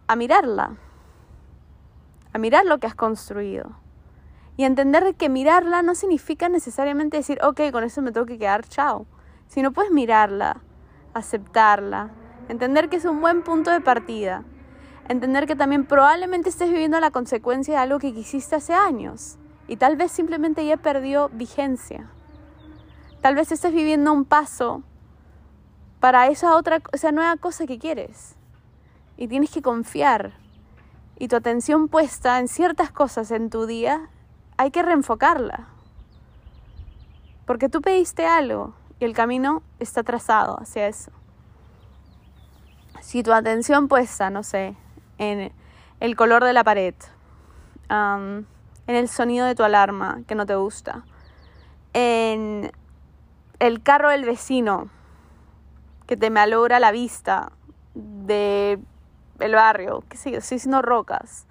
a 0.08 0.16
mirarla, 0.16 0.78
a 2.32 2.38
mirar 2.38 2.66
lo 2.66 2.78
que 2.78 2.88
has 2.88 2.96
construido. 2.96 3.72
Y 4.56 4.64
entender 4.64 5.16
que 5.16 5.28
mirarla 5.28 5.82
no 5.82 5.96
significa 5.96 6.48
necesariamente 6.48 7.18
decir, 7.18 7.40
ok, 7.44 7.60
con 7.74 7.84
eso 7.84 8.02
me 8.02 8.14
tengo 8.14 8.26
que 8.26 8.38
quedar, 8.38 8.66
chao. 8.66 9.06
Sino 9.48 9.74
puedes 9.74 9.92
mirarla, 9.92 10.62
aceptarla, 11.14 12.12
entender 12.50 12.90
que 12.90 12.98
es 12.98 13.06
un 13.06 13.22
buen 13.22 13.44
punto 13.44 13.72
de 13.72 13.80
partida. 13.80 14.44
Entender 15.08 15.48
que 15.48 15.56
también 15.56 15.86
probablemente 15.86 16.50
estés 16.50 16.70
viviendo 16.70 17.00
la 17.00 17.12
consecuencia 17.12 17.76
de 17.76 17.80
algo 17.80 18.00
que 18.00 18.14
quisiste 18.14 18.56
hace 18.56 18.74
años 18.74 19.38
y 19.68 19.78
tal 19.78 19.96
vez 19.96 20.12
simplemente 20.12 20.66
ya 20.66 20.78
perdió 20.78 21.30
vigencia. 21.30 22.10
Tal 23.22 23.36
vez 23.36 23.52
estés 23.52 23.72
viviendo 23.72 24.12
un 24.12 24.26
paso 24.26 24.84
para 26.00 26.28
esa 26.28 26.56
otra, 26.56 26.82
esa 26.92 27.12
nueva 27.12 27.38
cosa 27.38 27.68
que 27.68 27.78
quieres. 27.78 28.36
Y 29.16 29.28
tienes 29.28 29.52
que 29.52 29.62
confiar. 29.62 30.34
Y 31.20 31.28
tu 31.28 31.36
atención 31.36 31.88
puesta 31.88 32.40
en 32.40 32.48
ciertas 32.48 32.92
cosas 32.92 33.30
en 33.32 33.50
tu 33.50 33.66
día, 33.66 34.10
hay 34.58 34.72
que 34.72 34.82
reenfocarla. 34.82 35.68
Porque 37.46 37.70
tú 37.70 37.82
pediste 37.82 38.26
algo 38.26 38.74
y 39.00 39.06
el 39.06 39.14
camino 39.14 39.62
está 39.80 40.04
trazado 40.04 40.60
hacia 40.60 40.88
eso. 40.88 41.12
Si 43.02 43.24
tu 43.24 43.34
atención 43.34 43.88
puesta, 43.88 44.30
no 44.30 44.44
sé, 44.44 44.76
en 45.18 45.52
el 46.00 46.16
color 46.16 46.44
de 46.44 46.54
la 46.54 46.64
pared, 46.64 46.94
en 47.90 48.46
el 48.86 49.08
sonido 49.08 49.46
de 49.46 49.56
tu 49.56 49.64
alarma 49.64 50.22
que 50.28 50.36
no 50.36 50.46
te 50.46 50.56
gusta, 50.56 51.04
en 51.94 52.72
el 53.60 53.82
carro 53.82 54.10
del 54.10 54.26
vecino 54.26 54.90
que 56.08 56.18
te 56.18 56.30
malogra 56.30 56.80
la 56.80 56.92
vista 56.92 57.52
de 57.94 58.80
el 59.40 59.56
barrio, 59.56 60.04
qué 60.10 60.18
sé 60.18 60.32
yo, 60.32 60.40
estoy 60.40 60.58
haciendo 60.58 60.82
rocas. 60.82 61.46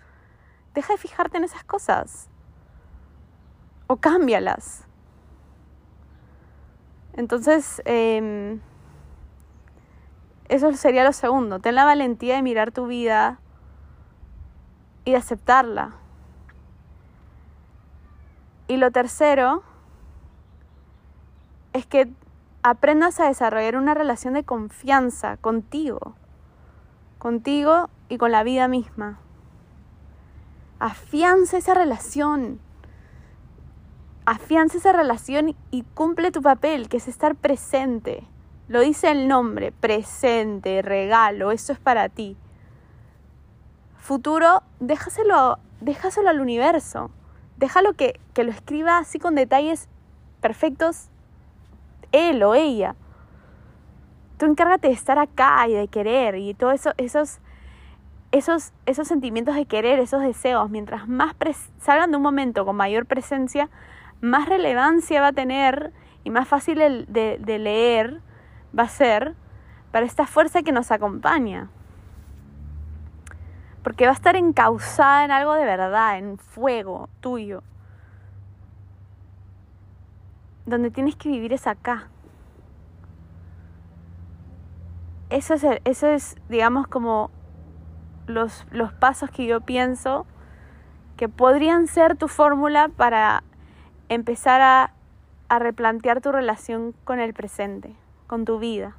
Deja 0.74 0.92
de 0.92 0.98
fijarte 0.98 1.38
en 1.38 1.44
esas 1.44 1.64
cosas. 1.64 2.28
O 3.86 3.96
cámbialas. 3.96 4.84
Entonces, 7.14 7.82
em, 7.84 8.60
eso 10.48 10.72
sería 10.72 11.04
lo 11.04 11.12
segundo. 11.12 11.58
Ten 11.60 11.74
la 11.74 11.84
valentía 11.84 12.36
de 12.36 12.42
mirar 12.42 12.72
tu 12.72 12.86
vida 12.86 13.38
y 15.04 15.12
de 15.12 15.16
aceptarla. 15.18 15.92
Y 18.66 18.76
lo 18.76 18.90
tercero 18.90 19.62
es 21.72 21.86
que 21.86 22.10
aprendas 22.62 23.20
a 23.20 23.26
desarrollar 23.26 23.76
una 23.76 23.94
relación 23.94 24.34
de 24.34 24.44
confianza 24.44 25.36
contigo, 25.36 26.14
contigo 27.18 27.88
y 28.08 28.18
con 28.18 28.32
la 28.32 28.42
vida 28.42 28.68
misma. 28.68 29.18
Afianza 30.78 31.58
esa 31.58 31.74
relación. 31.74 32.60
Afianza 34.26 34.78
esa 34.78 34.92
relación 34.92 35.56
y 35.70 35.82
cumple 35.94 36.30
tu 36.30 36.42
papel, 36.42 36.88
que 36.88 36.98
es 36.98 37.08
estar 37.08 37.34
presente. 37.34 38.26
Lo 38.68 38.80
dice 38.80 39.10
el 39.10 39.28
nombre, 39.28 39.72
presente, 39.72 40.82
regalo, 40.82 41.50
eso 41.52 41.72
es 41.72 41.78
para 41.78 42.10
ti. 42.10 42.36
Futuro, 43.96 44.62
déjaselo, 44.78 45.58
déjaselo 45.80 46.28
al 46.28 46.40
universo. 46.40 47.10
Déjalo 47.56 47.94
que, 47.94 48.20
que 48.34 48.44
lo 48.44 48.50
escriba 48.50 48.98
así 48.98 49.18
con 49.18 49.34
detalles 49.34 49.88
perfectos 50.40 51.08
él 52.12 52.42
o 52.42 52.54
ella. 52.54 52.94
Tú 54.38 54.46
encárgate 54.46 54.88
de 54.88 54.94
estar 54.94 55.18
acá 55.18 55.66
y 55.66 55.72
de 55.72 55.88
querer 55.88 56.36
y 56.36 56.54
todos 56.54 56.74
eso, 56.74 56.92
esos, 56.96 57.40
esos, 58.32 58.72
esos 58.86 59.08
sentimientos 59.08 59.56
de 59.56 59.66
querer, 59.66 59.98
esos 59.98 60.22
deseos, 60.22 60.70
mientras 60.70 61.08
más 61.08 61.34
salgan 61.80 62.10
de 62.10 62.18
un 62.18 62.22
momento 62.22 62.64
con 62.64 62.76
mayor 62.76 63.06
presencia, 63.06 63.68
más 64.20 64.48
relevancia 64.48 65.20
va 65.20 65.28
a 65.28 65.32
tener 65.32 65.92
y 66.22 66.30
más 66.30 66.46
fácil 66.46 67.06
de, 67.08 67.38
de 67.40 67.58
leer 67.58 68.20
va 68.76 68.84
a 68.84 68.88
ser 68.88 69.34
para 69.92 70.06
esta 70.06 70.26
fuerza 70.26 70.62
que 70.62 70.72
nos 70.72 70.90
acompaña. 70.90 71.70
Porque 73.82 74.04
va 74.04 74.10
a 74.10 74.14
estar 74.14 74.36
encauzada 74.36 75.24
en 75.24 75.30
algo 75.30 75.54
de 75.54 75.64
verdad, 75.64 76.18
en 76.18 76.38
fuego 76.38 77.08
tuyo 77.20 77.62
donde 80.68 80.90
tienes 80.90 81.16
que 81.16 81.28
vivir 81.28 81.52
es 81.52 81.66
acá. 81.66 82.08
Eso 85.30 85.54
es, 85.54 85.64
eso 85.84 86.06
es 86.06 86.36
digamos, 86.48 86.86
como 86.86 87.30
los, 88.26 88.66
los 88.70 88.92
pasos 88.92 89.30
que 89.30 89.46
yo 89.46 89.60
pienso 89.60 90.26
que 91.16 91.28
podrían 91.28 91.86
ser 91.86 92.16
tu 92.16 92.28
fórmula 92.28 92.88
para 92.88 93.42
empezar 94.08 94.60
a, 94.60 94.94
a 95.48 95.58
replantear 95.58 96.20
tu 96.20 96.32
relación 96.32 96.94
con 97.04 97.18
el 97.18 97.34
presente, 97.34 97.94
con 98.28 98.44
tu 98.44 98.60
vida, 98.60 98.94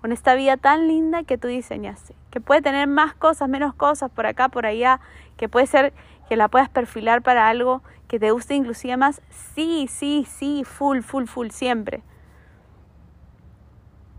con 0.00 0.12
esta 0.12 0.36
vida 0.36 0.56
tan 0.56 0.86
linda 0.86 1.24
que 1.24 1.38
tú 1.38 1.48
diseñaste, 1.48 2.14
que 2.30 2.40
puede 2.40 2.62
tener 2.62 2.86
más 2.86 3.14
cosas, 3.14 3.48
menos 3.48 3.74
cosas, 3.74 4.08
por 4.12 4.26
acá, 4.26 4.48
por 4.48 4.66
allá, 4.66 5.00
que 5.36 5.48
puede 5.48 5.66
ser 5.66 5.92
que 6.28 6.36
la 6.36 6.46
puedas 6.46 6.68
perfilar 6.68 7.22
para 7.22 7.48
algo 7.48 7.82
que 8.06 8.20
te 8.20 8.30
guste 8.30 8.54
inclusive 8.54 8.96
más, 8.96 9.20
sí, 9.30 9.88
sí, 9.90 10.24
sí, 10.28 10.62
full, 10.64 11.00
full, 11.00 11.24
full, 11.24 11.48
siempre. 11.48 12.02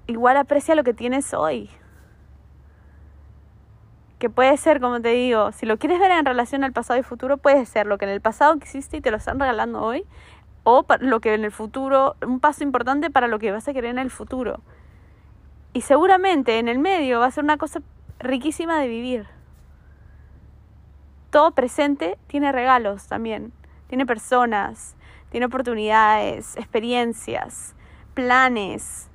Igual 0.08 0.38
aprecia 0.38 0.76
lo 0.76 0.84
que 0.84 0.94
tienes 0.94 1.34
hoy. 1.34 1.70
Que 4.20 4.30
puede 4.30 4.58
ser, 4.58 4.82
como 4.82 5.00
te 5.00 5.10
digo, 5.10 5.52
si 5.52 5.66
lo 5.66 5.78
quieres 5.78 6.00
ver 6.00 6.12
en 6.12 6.26
relación 6.26 6.64
al 6.64 6.74
pasado 6.74 7.00
y 7.00 7.04
futuro, 7.04 7.38
puede 7.38 7.66
ser 7.66 7.86
lo 7.86 7.98
que 7.98 8.06
en 8.06 8.12
el 8.12 8.22
pasado 8.22 8.54
existe 8.56 8.98
y 8.98 9.02
te 9.02 9.12
lo 9.12 9.18
están 9.18 9.40
regalando 9.40 9.82
hoy, 9.82 10.06
o 10.70 10.86
lo 11.00 11.22
que 11.22 11.34
en 11.34 11.46
el 11.46 11.52
futuro, 11.52 12.18
un 12.26 12.42
paso 12.42 12.64
importante 12.64 13.10
para 13.10 13.28
lo 13.28 13.40
que 13.40 13.52
vas 13.52 13.68
a 13.68 13.74
querer 13.74 13.92
en 13.92 14.00
el 14.00 14.12
futuro. 14.12 14.60
Y 15.72 15.82
seguramente 15.82 16.60
en 16.60 16.68
el 16.68 16.78
medio 16.78 17.22
va 17.22 17.28
a 17.28 17.32
ser 17.32 17.46
una 17.46 17.58
cosa 17.58 17.82
riquísima 18.20 18.80
de 18.80 18.88
vivir. 18.88 19.28
Todo 21.30 21.52
presente 21.52 22.18
tiene 22.28 22.52
regalos 22.52 23.08
también 23.08 23.54
tiene 23.88 24.06
personas, 24.06 24.96
tiene 25.30 25.46
oportunidades, 25.46 26.56
experiencias, 26.58 27.76
planes, 28.14 29.10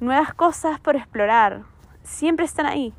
nuevas 0.00 0.32
cosas 0.34 0.80
por 0.80 0.96
explorar. 0.96 1.62
Siempre 2.02 2.46
están 2.46 2.66
ahí. 2.66 2.94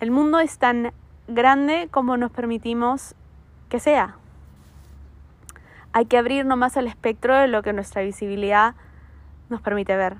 El 0.00 0.10
mundo 0.10 0.38
es 0.38 0.58
tan 0.58 0.92
grande 1.26 1.88
como 1.90 2.16
nos 2.16 2.30
permitimos 2.30 3.14
que 3.68 3.80
sea. 3.80 4.16
Hay 5.98 6.06
que 6.06 6.16
abrirnos 6.16 6.56
más 6.56 6.76
al 6.76 6.86
espectro 6.86 7.36
de 7.36 7.48
lo 7.48 7.60
que 7.60 7.72
nuestra 7.72 8.02
visibilidad 8.02 8.76
nos 9.48 9.60
permite 9.60 9.96
ver. 9.96 10.18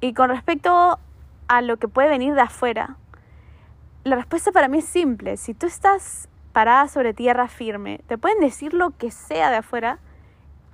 Y 0.00 0.12
con 0.12 0.28
respecto 0.28 0.98
a 1.46 1.62
lo 1.62 1.76
que 1.76 1.86
puede 1.86 2.08
venir 2.08 2.34
de 2.34 2.40
afuera, 2.40 2.96
la 4.02 4.16
respuesta 4.16 4.50
para 4.50 4.66
mí 4.66 4.78
es 4.78 4.86
simple. 4.86 5.36
Si 5.36 5.54
tú 5.54 5.68
estás 5.68 6.28
parada 6.52 6.88
sobre 6.88 7.14
tierra 7.14 7.46
firme, 7.46 8.00
te 8.08 8.18
pueden 8.18 8.40
decir 8.40 8.74
lo 8.74 8.90
que 8.90 9.12
sea 9.12 9.50
de 9.50 9.58
afuera 9.58 10.00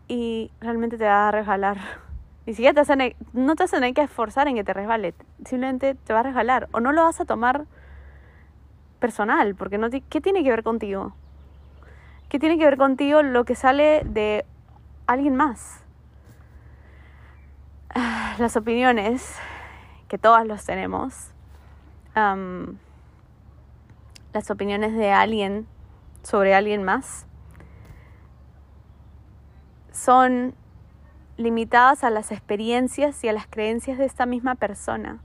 y 0.06 0.50
realmente 0.62 0.96
te 0.96 1.04
va 1.04 1.28
a 1.28 1.30
resbalar. 1.30 1.76
Ni 2.46 2.54
siquiera 2.54 2.82
te 2.82 3.14
no 3.34 3.56
te 3.56 3.64
vas 3.64 3.74
a 3.74 3.92
que 3.92 4.00
esforzar 4.00 4.48
en 4.48 4.54
que 4.54 4.64
te 4.64 4.72
resbale, 4.72 5.14
simplemente 5.44 5.96
te 5.96 6.14
va 6.14 6.20
a 6.20 6.22
resbalar 6.22 6.70
o 6.72 6.80
no 6.80 6.92
lo 6.92 7.02
vas 7.02 7.20
a 7.20 7.26
tomar 7.26 7.66
personal, 9.00 9.54
porque 9.54 9.76
no 9.76 9.90
¿qué 9.90 10.22
tiene 10.22 10.42
que 10.42 10.48
ver 10.48 10.62
contigo? 10.62 11.12
¿Qué 12.28 12.38
tiene 12.38 12.58
que 12.58 12.64
ver 12.64 12.76
contigo 12.76 13.22
lo 13.22 13.44
que 13.44 13.54
sale 13.54 14.02
de 14.04 14.44
alguien 15.06 15.34
más? 15.34 15.82
Las 18.38 18.54
opiniones, 18.56 19.34
que 20.08 20.18
todas 20.18 20.46
los 20.46 20.64
tenemos, 20.64 21.32
las 24.32 24.50
opiniones 24.50 24.94
de 24.94 25.10
alguien 25.10 25.66
sobre 26.22 26.54
alguien 26.54 26.82
más, 26.82 27.26
son 29.92 30.54
limitadas 31.36 32.04
a 32.04 32.10
las 32.10 32.30
experiencias 32.32 33.22
y 33.24 33.28
a 33.28 33.32
las 33.32 33.46
creencias 33.46 33.98
de 33.98 34.04
esta 34.04 34.26
misma 34.26 34.56
persona. 34.56 35.20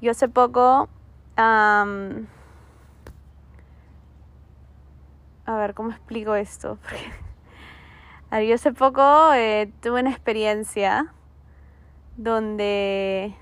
Yo 0.00 0.10
hace 0.10 0.28
poco, 0.28 0.88
a 5.46 5.56
ver, 5.56 5.74
¿cómo 5.74 5.90
explico 5.90 6.34
esto? 6.34 6.78
yo 8.30 8.54
hace 8.54 8.72
poco 8.72 9.32
eh, 9.32 9.70
tuve 9.80 10.00
una 10.00 10.10
experiencia 10.10 11.12
donde 12.16 13.34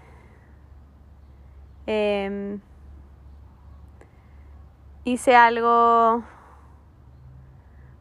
em, 1.86 2.60
hice 5.04 5.34
algo 5.34 6.22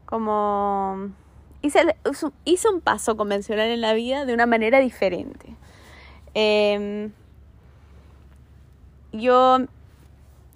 como 0.05 1.11
hice, 1.61 1.95
hice, 2.43 2.69
un 2.69 2.81
paso 2.81 3.15
convencional 3.15 3.69
en 3.69 3.81
la 3.81 3.93
vida 3.93 4.25
de 4.25 4.33
una 4.33 4.45
manera 4.45 4.79
diferente. 4.79 5.55
Em, 6.33 7.13
yo 9.13 9.59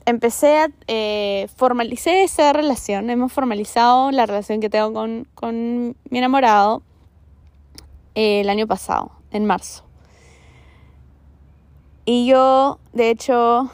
empecé 0.07 0.57
a 0.57 0.69
eh, 0.87 1.49
formalicé 1.57 2.23
esa 2.23 2.53
relación, 2.53 3.09
hemos 3.09 3.33
formalizado 3.33 4.09
la 4.11 4.25
relación 4.25 4.61
que 4.61 4.69
tengo 4.69 4.93
con, 4.93 5.27
con 5.35 5.97
mi 6.09 6.17
enamorado 6.17 6.81
eh, 8.15 8.39
el 8.39 8.49
año 8.49 8.67
pasado, 8.67 9.11
en 9.31 9.45
marzo. 9.45 9.83
Y 12.05 12.25
yo, 12.25 12.79
de 12.93 13.09
hecho, 13.09 13.69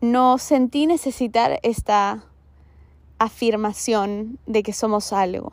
no 0.00 0.38
sentí 0.38 0.86
necesitar 0.86 1.60
esta 1.62 2.24
afirmación 3.18 4.38
de 4.46 4.62
que 4.62 4.72
somos 4.72 5.12
algo. 5.12 5.52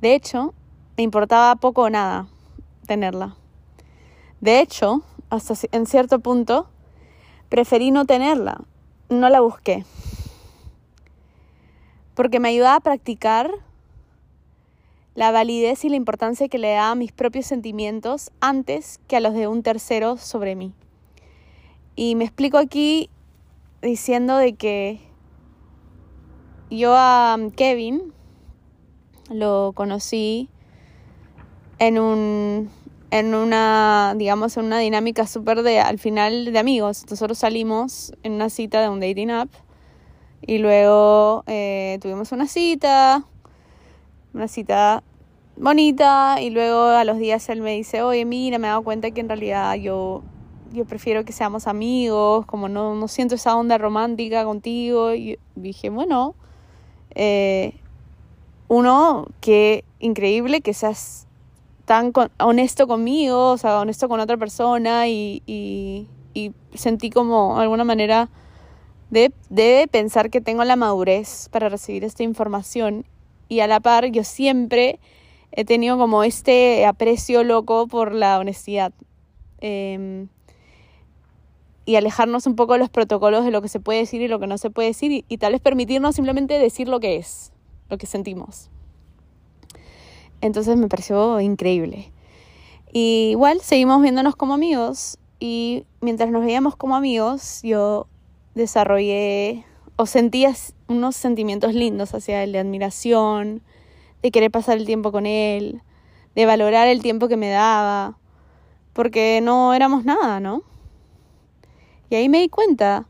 De 0.00 0.16
hecho, 0.16 0.52
me 0.96 1.04
importaba 1.04 1.54
poco 1.54 1.82
o 1.82 1.90
nada 1.90 2.26
tenerla. 2.88 3.36
De 4.40 4.58
hecho, 4.58 5.02
hasta 5.30 5.54
en 5.70 5.86
cierto 5.86 6.18
punto, 6.18 6.68
preferí 7.48 7.90
no 7.90 8.04
tenerla. 8.04 8.60
No 9.08 9.28
la 9.28 9.40
busqué. 9.40 9.84
Porque 12.14 12.40
me 12.40 12.48
ayudaba 12.48 12.76
a 12.76 12.80
practicar 12.80 13.50
la 15.14 15.30
validez 15.30 15.84
y 15.84 15.88
la 15.88 15.96
importancia 15.96 16.48
que 16.48 16.58
le 16.58 16.72
daba 16.72 16.90
a 16.90 16.94
mis 16.94 17.12
propios 17.12 17.46
sentimientos 17.46 18.30
antes 18.40 19.00
que 19.08 19.16
a 19.16 19.20
los 19.20 19.34
de 19.34 19.48
un 19.48 19.62
tercero 19.62 20.18
sobre 20.18 20.54
mí. 20.54 20.72
Y 21.94 22.14
me 22.14 22.24
explico 22.24 22.58
aquí 22.58 23.08
diciendo 23.80 24.36
de 24.36 24.54
que 24.54 25.00
yo 26.70 26.94
a 26.94 27.38
Kevin 27.56 28.12
lo 29.30 29.72
conocí 29.74 30.48
en 31.78 31.98
un 31.98 32.70
en 33.10 33.34
una 33.34 34.14
digamos 34.16 34.56
en 34.56 34.66
una 34.66 34.78
dinámica 34.78 35.26
súper 35.26 35.62
de 35.62 35.80
al 35.80 35.98
final 35.98 36.52
de 36.52 36.58
amigos. 36.58 37.04
Nosotros 37.10 37.38
salimos 37.38 38.12
en 38.22 38.32
una 38.32 38.50
cita 38.50 38.80
de 38.80 38.88
un 38.88 39.00
dating 39.00 39.30
app 39.30 39.48
y 40.42 40.58
luego 40.58 41.44
eh, 41.46 41.98
tuvimos 42.00 42.32
una 42.32 42.46
cita 42.46 43.24
una 44.34 44.48
cita 44.48 45.02
bonita 45.56 46.40
y 46.40 46.50
luego 46.50 46.84
a 46.84 47.04
los 47.04 47.18
días 47.18 47.48
él 47.48 47.62
me 47.62 47.72
dice 47.72 48.02
oye 48.02 48.24
mira 48.24 48.58
me 48.58 48.66
he 48.66 48.70
dado 48.70 48.82
cuenta 48.82 49.10
que 49.10 49.20
en 49.20 49.28
realidad 49.28 49.74
yo 49.76 50.22
yo 50.72 50.84
prefiero 50.84 51.24
que 51.24 51.32
seamos 51.32 51.66
amigos 51.66 52.44
como 52.44 52.68
no, 52.68 52.94
no 52.94 53.08
siento 53.08 53.34
esa 53.34 53.56
onda 53.56 53.78
romántica 53.78 54.44
contigo 54.44 55.14
y 55.14 55.38
dije 55.54 55.88
bueno 55.88 56.34
eh, 57.14 57.80
uno, 58.68 59.26
qué 59.40 59.84
increíble 60.00 60.60
que 60.60 60.74
seas 60.74 61.25
tan 61.86 62.12
honesto 62.38 62.86
conmigo, 62.86 63.52
o 63.52 63.58
sea, 63.58 63.80
honesto 63.80 64.08
con 64.08 64.20
otra 64.20 64.36
persona 64.36 65.08
y, 65.08 65.42
y, 65.46 66.06
sentí 66.74 67.08
como 67.08 67.58
alguna 67.58 67.84
manera 67.84 68.28
de, 69.08 69.32
de 69.48 69.88
pensar 69.90 70.28
que 70.28 70.42
tengo 70.42 70.62
la 70.64 70.76
madurez 70.76 71.48
para 71.50 71.70
recibir 71.70 72.04
esta 72.04 72.22
información 72.22 73.06
y 73.48 73.60
a 73.60 73.66
la 73.66 73.80
par 73.80 74.04
yo 74.10 74.22
siempre 74.22 75.00
he 75.52 75.64
tenido 75.64 75.96
como 75.96 76.22
este 76.22 76.84
aprecio 76.84 77.42
loco 77.44 77.86
por 77.86 78.12
la 78.12 78.38
honestidad. 78.38 78.92
Em, 79.60 80.28
y 81.86 81.94
alejarnos 81.96 82.46
un 82.46 82.56
poco 82.56 82.74
de 82.74 82.80
los 82.80 82.90
protocolos 82.90 83.44
de 83.44 83.52
lo 83.52 83.62
que 83.62 83.68
se 83.68 83.80
puede 83.80 84.00
decir 84.00 84.20
y 84.20 84.28
lo 84.28 84.40
que 84.40 84.48
no 84.48 84.58
se 84.58 84.70
puede 84.70 84.88
decir 84.88 85.24
y, 85.26 85.38
tal 85.38 85.52
vez 85.52 85.62
permitirnos 85.62 86.16
simplemente 86.16 86.58
decir 86.58 86.88
lo 86.88 87.00
que 87.00 87.16
es, 87.16 87.52
lo 87.88 87.96
que 87.96 88.06
sentimos. 88.06 88.70
Entonces 90.46 90.76
me 90.76 90.88
pareció 90.88 91.40
increíble. 91.40 92.12
Y 92.92 93.30
igual 93.32 93.60
seguimos 93.60 94.00
viéndonos 94.00 94.36
como 94.36 94.54
amigos 94.54 95.18
y 95.38 95.84
mientras 96.00 96.30
nos 96.30 96.44
veíamos 96.44 96.76
como 96.76 96.96
amigos 96.96 97.60
yo 97.62 98.06
desarrollé 98.54 99.64
o 99.96 100.06
sentía 100.06 100.54
unos 100.88 101.16
sentimientos 101.16 101.74
lindos 101.74 102.14
hacia 102.14 102.42
él 102.42 102.52
de 102.52 102.58
admiración, 102.58 103.62
de 104.22 104.30
querer 104.30 104.50
pasar 104.50 104.78
el 104.78 104.86
tiempo 104.86 105.12
con 105.12 105.26
él, 105.26 105.82
de 106.34 106.46
valorar 106.46 106.88
el 106.88 107.02
tiempo 107.02 107.28
que 107.28 107.36
me 107.36 107.50
daba, 107.50 108.18
porque 108.92 109.40
no 109.42 109.74
éramos 109.74 110.04
nada, 110.04 110.40
¿no? 110.40 110.62
Y 112.08 112.14
ahí 112.14 112.28
me 112.28 112.38
di 112.38 112.48
cuenta 112.48 113.06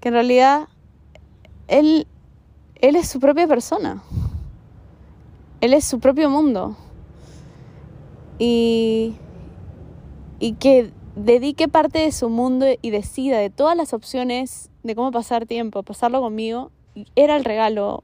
que 0.00 0.08
en 0.08 0.14
realidad 0.14 0.68
él, 1.68 2.06
él 2.76 2.96
es 2.96 3.08
su 3.08 3.20
propia 3.20 3.46
persona. 3.46 4.02
Él 5.62 5.72
es 5.72 5.84
su 5.84 6.00
propio 6.00 6.28
mundo. 6.28 6.76
Y, 8.38 9.14
y 10.40 10.54
que 10.54 10.90
dedique 11.16 11.68
parte 11.68 12.00
de 12.00 12.12
su 12.12 12.28
mundo 12.28 12.66
y 12.82 12.90
decida 12.90 13.38
de 13.38 13.48
todas 13.48 13.76
las 13.76 13.94
opciones 13.94 14.70
de 14.82 14.96
cómo 14.96 15.12
pasar 15.12 15.46
tiempo, 15.46 15.84
pasarlo 15.84 16.20
conmigo, 16.20 16.72
era 17.14 17.36
el 17.36 17.44
regalo 17.44 18.02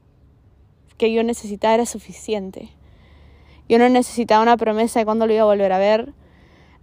que 0.97 1.11
yo 1.11 1.21
necesitaba, 1.23 1.73
era 1.73 1.85
suficiente. 1.85 2.69
Yo 3.67 3.77
no 3.77 3.89
necesitaba 3.89 4.41
una 4.41 4.55
promesa 4.55 4.99
de 4.99 5.05
cuándo 5.05 5.27
lo 5.27 5.33
iba 5.33 5.41
a 5.41 5.45
volver 5.45 5.73
a 5.73 5.77
ver, 5.77 6.13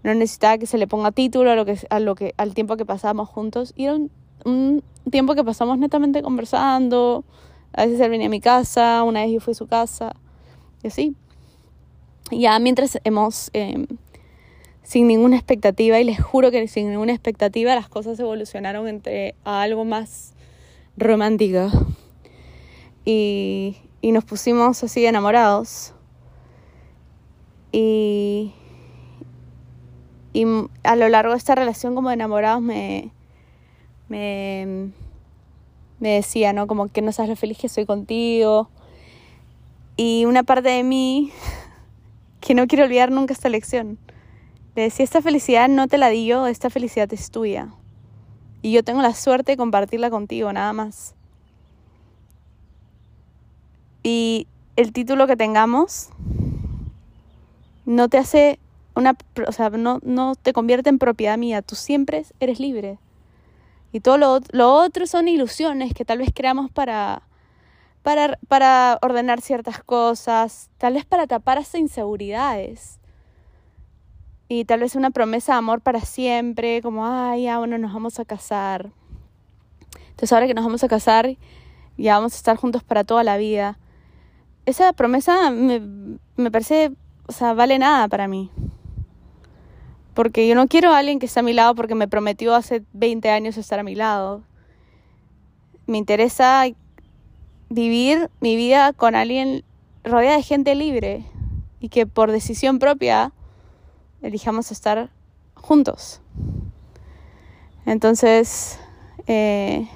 no 0.03 0.13
necesitaba 0.13 0.59
que 0.59 0.67
se 0.67 0.77
le 0.77 0.87
ponga 0.87 1.11
título 1.11 1.51
a 1.51 1.57
lo 1.57 1.65
que, 1.65 1.79
a 1.89 2.01
lo 2.01 2.15
que, 2.15 2.35
al 2.37 2.53
tiempo 2.53 2.77
que 2.77 2.85
pasábamos 2.85 3.31
juntos. 3.31 3.73
Y 3.77 3.85
era 3.85 3.97
un, 4.45 4.83
tiempo 5.11 5.35
que 5.35 5.43
pasamos 5.43 5.79
netamente 5.79 6.23
conversando. 6.23 7.25
A 7.73 7.87
veces 7.87 7.99
él 8.01 8.11
venía 8.11 8.27
a 8.27 8.31
mi 8.31 8.41
casa, 8.41 9.03
una 9.05 9.23
vez 9.23 9.33
yo 9.33 9.41
fui 9.41 9.53
a 9.53 9.55
su 9.55 9.67
casa, 9.67 10.15
y 10.83 10.89
así. 10.89 11.15
Ya 12.31 12.59
mientras 12.59 12.99
hemos, 13.05 13.51
em, 13.53 13.87
sin 14.83 15.07
ninguna 15.07 15.37
expectativa, 15.37 16.01
y 16.01 16.05
les 16.05 16.23
juro 16.23 16.51
que 16.51 16.67
sin 16.69 16.91
ninguna 16.91 17.13
expectativa, 17.13 17.75
las 17.75 17.89
cosas 17.89 18.19
evolucionaron 18.19 18.89
entre 18.89 19.35
a 19.45 19.63
algo 19.63 19.85
más 19.85 20.35
romántico. 20.97 21.71
Y, 23.05 23.77
y 24.01 24.13
nos 24.13 24.25
pusimos 24.25 24.83
así 24.83 25.07
enamorados. 25.07 25.93
Y 27.73 28.53
y 30.37 30.45
a 30.83 30.97
lo 30.97 31.09
largo 31.09 31.33
de 31.33 31.39
esta 31.39 31.55
relación 31.55 31.95
como 31.95 32.11
de 32.11 32.15
enamorados 32.15 32.61
me, 32.61 33.11
me, 34.11 34.91
me 35.99 36.11
decía, 36.11 36.53
¿no? 36.53 36.67
Como 36.67 36.89
que 36.89 37.01
no 37.01 37.11
sabes 37.11 37.31
lo 37.31 37.37
feliz 37.37 37.57
que 37.57 37.71
soy 37.71 37.87
contigo. 37.87 38.69
Y 39.97 40.25
una 40.27 40.43
parte 40.43 40.69
de 40.69 40.83
mí, 40.83 41.33
que 42.41 42.55
no 42.55 42.67
quiero 42.67 42.85
olvidar 42.85 43.11
nunca 43.11 43.33
esta 43.33 43.49
lección, 43.49 43.99
le 44.75 44.83
decía, 44.83 45.05
esta 45.05 45.23
felicidad 45.23 45.69
no 45.69 45.89
te 45.89 45.97
la 45.97 46.11
di 46.11 46.27
yo, 46.27 46.47
esta 46.47 46.69
felicidad 46.69 47.11
es 47.13 47.31
tuya. 47.31 47.69
Y 48.61 48.73
yo 48.73 48.83
tengo 48.85 49.01
la 49.01 49.15
suerte 49.15 49.53
de 49.53 49.57
compartirla 49.57 50.11
contigo, 50.11 50.53
nada 50.53 50.73
más. 50.73 51.15
Y 54.03 54.47
el 54.77 54.93
título 54.93 55.27
que 55.27 55.37
tengamos 55.37 56.11
no 57.87 58.09
te 58.09 58.19
hace 58.19 58.59
una, 58.95 59.17
o 59.47 59.53
sea, 59.53 59.71
no, 59.71 60.01
no 60.03 60.35
te 60.35 60.53
convierte 60.53 60.91
en 60.91 60.99
propiedad 60.99 61.39
mía, 61.39 61.63
tú 61.63 61.75
siempre 61.75 62.25
eres 62.41 62.61
libre. 62.61 62.99
Y 63.93 64.01
todo 64.01 64.19
lo, 64.19 64.41
lo 64.51 64.75
otro 64.75 65.07
son 65.07 65.29
ilusiones 65.29 65.95
que 65.95 66.05
tal 66.05 66.19
vez 66.19 66.31
creamos 66.35 66.71
para, 66.71 67.23
para, 68.07 68.39
para 68.47 69.01
ordenar 69.03 69.41
ciertas 69.41 69.83
cosas, 69.83 70.71
tal 70.79 70.95
vez 70.95 71.05
para 71.05 71.27
tapar 71.27 71.59
esas 71.59 71.81
inseguridades. 71.81 73.01
Y 74.47 74.65
tal 74.65 74.79
vez 74.79 74.95
una 74.95 75.11
promesa 75.11 75.55
de 75.55 75.59
amor 75.59 75.81
para 75.81 76.01
siempre, 76.01 76.83
como, 76.83 77.05
ay, 77.05 77.43
ya, 77.43 77.59
bueno, 77.59 77.79
nos 77.79 77.93
vamos 77.93 78.21
a 78.21 78.25
casar. 78.25 78.93
Entonces 80.11 80.33
ahora 80.33 80.47
que 80.47 80.55
nos 80.55 80.65
vamos 80.65 80.85
a 80.85 80.89
casar, 80.89 81.37
ya 81.99 82.15
vamos 82.15 82.35
a 82.35 82.37
estar 82.37 82.57
juntos 82.57 82.85
para 82.85 83.03
toda 83.03 83.25
la 83.25 83.39
vida. 83.39 83.77
Esa 84.67 84.93
promesa 84.93 85.51
me, 85.51 85.81
me 86.37 86.53
parece, 86.53 86.93
o 87.27 87.33
sea, 87.33 87.55
vale 87.55 87.77
nada 87.77 88.07
para 88.07 88.29
mí. 88.29 88.53
Porque 90.15 90.47
yo 90.47 90.55
no 90.55 90.69
quiero 90.69 90.93
a 90.93 90.99
alguien 90.99 91.19
que 91.19 91.27
esté 91.27 91.41
a 91.41 91.43
mi 91.43 91.55
lado 91.55 91.75
porque 91.75 91.97
me 91.97 92.07
prometió 92.07 92.55
hace 92.55 92.85
20 92.93 93.31
años 93.31 93.57
estar 93.57 93.81
a 93.81 93.83
mi 93.83 93.97
lado. 93.97 94.45
Me 95.89 95.99
interesa 95.99 96.67
vivir 97.69 98.31
mi 98.41 98.57
vida 98.57 98.93
con 98.93 99.15
alguien 99.15 99.65
rodeada 100.05 100.37
de 100.37 100.43
gente 100.43 100.75
libre 100.75 101.25
y 101.81 101.89
que 101.89 102.07
por 102.07 102.31
decisión 102.31 102.79
propia 102.79 103.33
elijamos 104.23 104.71
estar 104.71 105.11
juntos. 105.55 106.21
Entonces, 107.85 108.79
eh, 109.27 109.89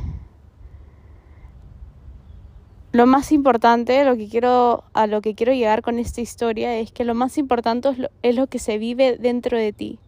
lo 2.93 3.07
más 3.07 3.33
importante, 3.33 4.05
lo 4.05 4.17
que 4.17 4.29
quiero, 4.29 4.85
a 4.93 5.07
lo 5.07 5.21
que 5.21 5.35
quiero 5.35 5.53
llegar 5.53 5.83
con 5.83 5.99
esta 5.99 6.21
historia 6.21 6.77
es 6.77 6.93
que 6.93 7.05
lo 7.05 7.15
más 7.15 7.39
importante 7.39 7.89
es 7.89 7.99
lo, 7.99 8.09
es 8.23 8.35
lo 8.37 8.47
que 8.47 8.59
se 8.59 8.79
vive 8.79 9.17
dentro 9.17 9.59
de 9.59 9.73
ti 9.73 9.99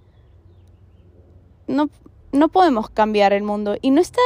no, 1.66 1.90
no 2.32 2.48
podemos 2.48 2.90
cambiar 2.90 3.32
el 3.32 3.42
mundo. 3.42 3.76
Y 3.80 3.90
no 3.90 4.00
está, 4.00 4.20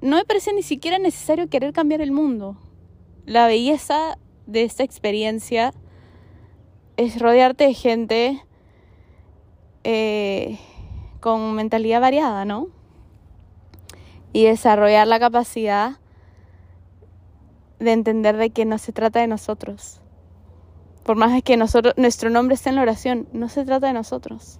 no 0.00 0.16
me 0.16 0.24
parece 0.24 0.52
ni 0.52 0.62
siquiera 0.62 0.98
necesario 0.98 1.48
querer 1.48 1.72
cambiar 1.72 2.00
el 2.00 2.12
mundo. 2.12 2.56
La 3.26 3.46
belleza 3.46 4.18
de 4.46 4.64
esta 4.64 4.82
experiencia 4.82 5.72
es 6.96 7.20
rodearte 7.20 7.64
de 7.64 7.74
gente 7.74 8.42
eh, 9.84 10.58
con 11.20 11.54
mentalidad 11.54 12.00
variada, 12.00 12.44
¿no? 12.44 12.68
Y 14.32 14.44
desarrollar 14.44 15.06
la 15.06 15.20
capacidad 15.20 15.98
de 17.78 17.92
entender 17.92 18.36
de 18.36 18.50
que 18.50 18.64
no 18.64 18.78
se 18.78 18.92
trata 18.92 19.20
de 19.20 19.28
nosotros. 19.28 20.00
Por 21.04 21.16
más 21.16 21.42
que 21.44 21.56
nuestro 21.56 22.30
nombre 22.30 22.54
esté 22.54 22.70
en 22.70 22.76
la 22.76 22.82
oración, 22.82 23.28
no 23.32 23.48
se 23.48 23.64
trata 23.64 23.86
de 23.86 23.92
nosotros. 23.92 24.58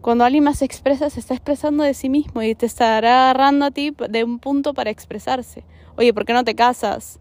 Cuando 0.00 0.24
alguien 0.24 0.44
más 0.44 0.58
se 0.58 0.64
expresa, 0.64 1.10
se 1.10 1.20
está 1.20 1.34
expresando 1.34 1.84
de 1.84 1.92
sí 1.92 2.08
mismo 2.08 2.42
y 2.42 2.54
te 2.54 2.64
estará 2.64 3.24
agarrando 3.24 3.66
a 3.66 3.70
ti 3.70 3.94
de 4.08 4.24
un 4.24 4.38
punto 4.38 4.72
para 4.72 4.90
expresarse. 4.90 5.64
Oye, 5.96 6.14
¿por 6.14 6.24
qué 6.24 6.32
no 6.32 6.44
te 6.44 6.54
casas? 6.54 7.20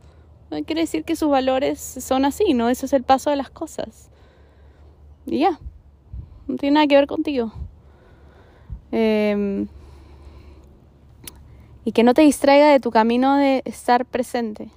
No 0.52 0.64
quiere 0.64 0.82
decir 0.82 1.04
que 1.04 1.16
sus 1.16 1.30
valores 1.30 1.80
son 1.80 2.26
así, 2.26 2.54
¿no? 2.54 2.70
Eso 2.70 2.86
es 2.86 2.94
el 2.94 3.04
paso 3.04 3.30
de 3.30 3.36
las 3.36 3.50
cosas. 3.50 4.10
Y 5.26 5.40
ya, 5.40 5.60
no 6.48 6.56
tiene 6.56 6.76
nada 6.76 6.88
que 6.88 6.96
ver 6.96 7.08
contigo. 7.08 7.54
Em, 8.92 9.68
y 11.86 11.92
que 11.92 12.04
no 12.04 12.14
te 12.14 12.24
distraiga 12.24 12.70
de 12.70 12.80
tu 12.80 12.90
camino 12.90 13.36
de 13.36 13.62
estar 13.66 14.06
presente. 14.06 14.70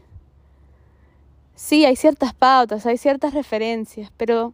Sí, 1.54 1.84
hay 1.86 1.96
ciertas 1.96 2.34
pautas, 2.34 2.84
hay 2.86 2.98
ciertas 2.98 3.32
referencias, 3.34 4.12
pero 4.16 4.52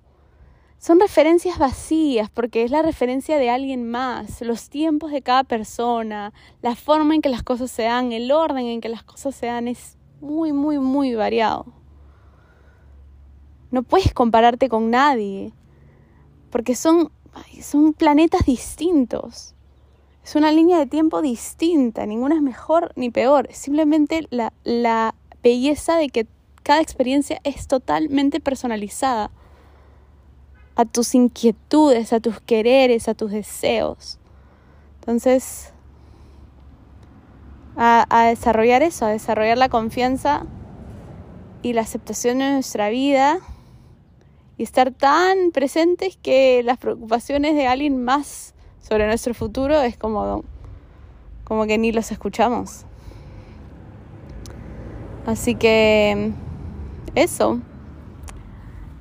son 0.79 1.01
referencias 1.01 1.59
vacías 1.59 2.31
porque 2.31 2.63
es 2.63 2.71
la 2.71 2.83
referencia 2.83 3.39
de 3.39 3.51
alguien 3.51 3.91
más, 3.91 4.41
los 4.43 4.69
tiempos 4.69 5.11
de 5.11 5.23
cada 5.23 5.43
persona, 5.43 6.33
la 6.63 6.77
forma 6.77 7.17
en 7.17 7.23
que 7.23 7.29
las 7.29 7.43
cosas 7.43 7.71
se 7.71 7.83
dan, 7.83 8.13
el 8.13 8.31
orden 8.31 8.67
en 8.67 8.81
que 8.81 8.89
las 8.89 9.03
cosas 9.03 9.35
se 9.35 9.47
dan 9.47 9.67
es 9.67 9.98
muy, 10.21 10.53
muy, 10.53 10.79
muy 10.79 11.15
variado. 11.15 11.67
No 13.71 13.83
puedes 13.83 14.15
compararte 14.15 14.69
con 14.69 14.91
nadie 14.91 15.53
porque 16.51 16.75
son, 16.75 17.11
son 17.61 17.93
planetas 17.93 18.47
distintos. 18.47 19.55
Es 20.25 20.35
una 20.37 20.53
línea 20.53 20.79
de 20.79 20.87
tiempo 20.87 21.23
distinta, 21.23 22.05
ninguna 22.07 22.35
es 22.37 22.43
mejor 22.43 22.93
ni 22.97 23.11
peor, 23.11 23.47
es 23.51 23.59
simplemente 23.59 24.27
la, 24.31 24.53
la 24.65 25.15
belleza 25.43 25.97
de 25.97 26.09
que 26.09 26.27
cada 26.63 26.81
experiencia 26.81 27.41
es 27.45 27.67
totalmente 27.67 28.41
personalizada 28.41 29.31
a 30.77 30.85
tus 30.85 31.15
inquietudes, 31.15 32.13
a 32.13 32.21
tus 32.21 32.41
quereres, 32.41 33.09
a 33.09 33.15
tus 33.15 33.31
deseos. 33.31 34.19
Entonces, 35.01 35.73
a, 37.79 38.27
desarrollar 38.27 38.83
eso, 38.83 39.07
a 39.07 39.11
desarrollar 39.11 39.57
la 39.57 39.69
confianza 39.69 40.45
y 41.63 41.73
la 41.75 41.83
aceptación 41.83 42.39
de 42.39 42.51
nuestra 42.51 42.89
vida 42.89 43.39
y 44.57 44.65
estar 44.65 44.91
tan 44.91 45.53
presentes 45.53 46.19
que 46.21 46.63
las 46.65 46.79
preocupaciones 46.79 47.55
de 47.55 47.69
alguien 47.69 48.03
más 48.03 48.55
sobre 48.81 49.07
nuestro 49.07 49.33
futuro 49.33 49.81
es 49.81 49.97
como, 49.97 50.43
como 51.45 51.67
que 51.67 51.79
ni 51.79 51.93
los 51.93 52.11
escuchamos. 52.11 52.85
Así 55.27 55.55
que 55.55 56.33
eso. 57.15 57.61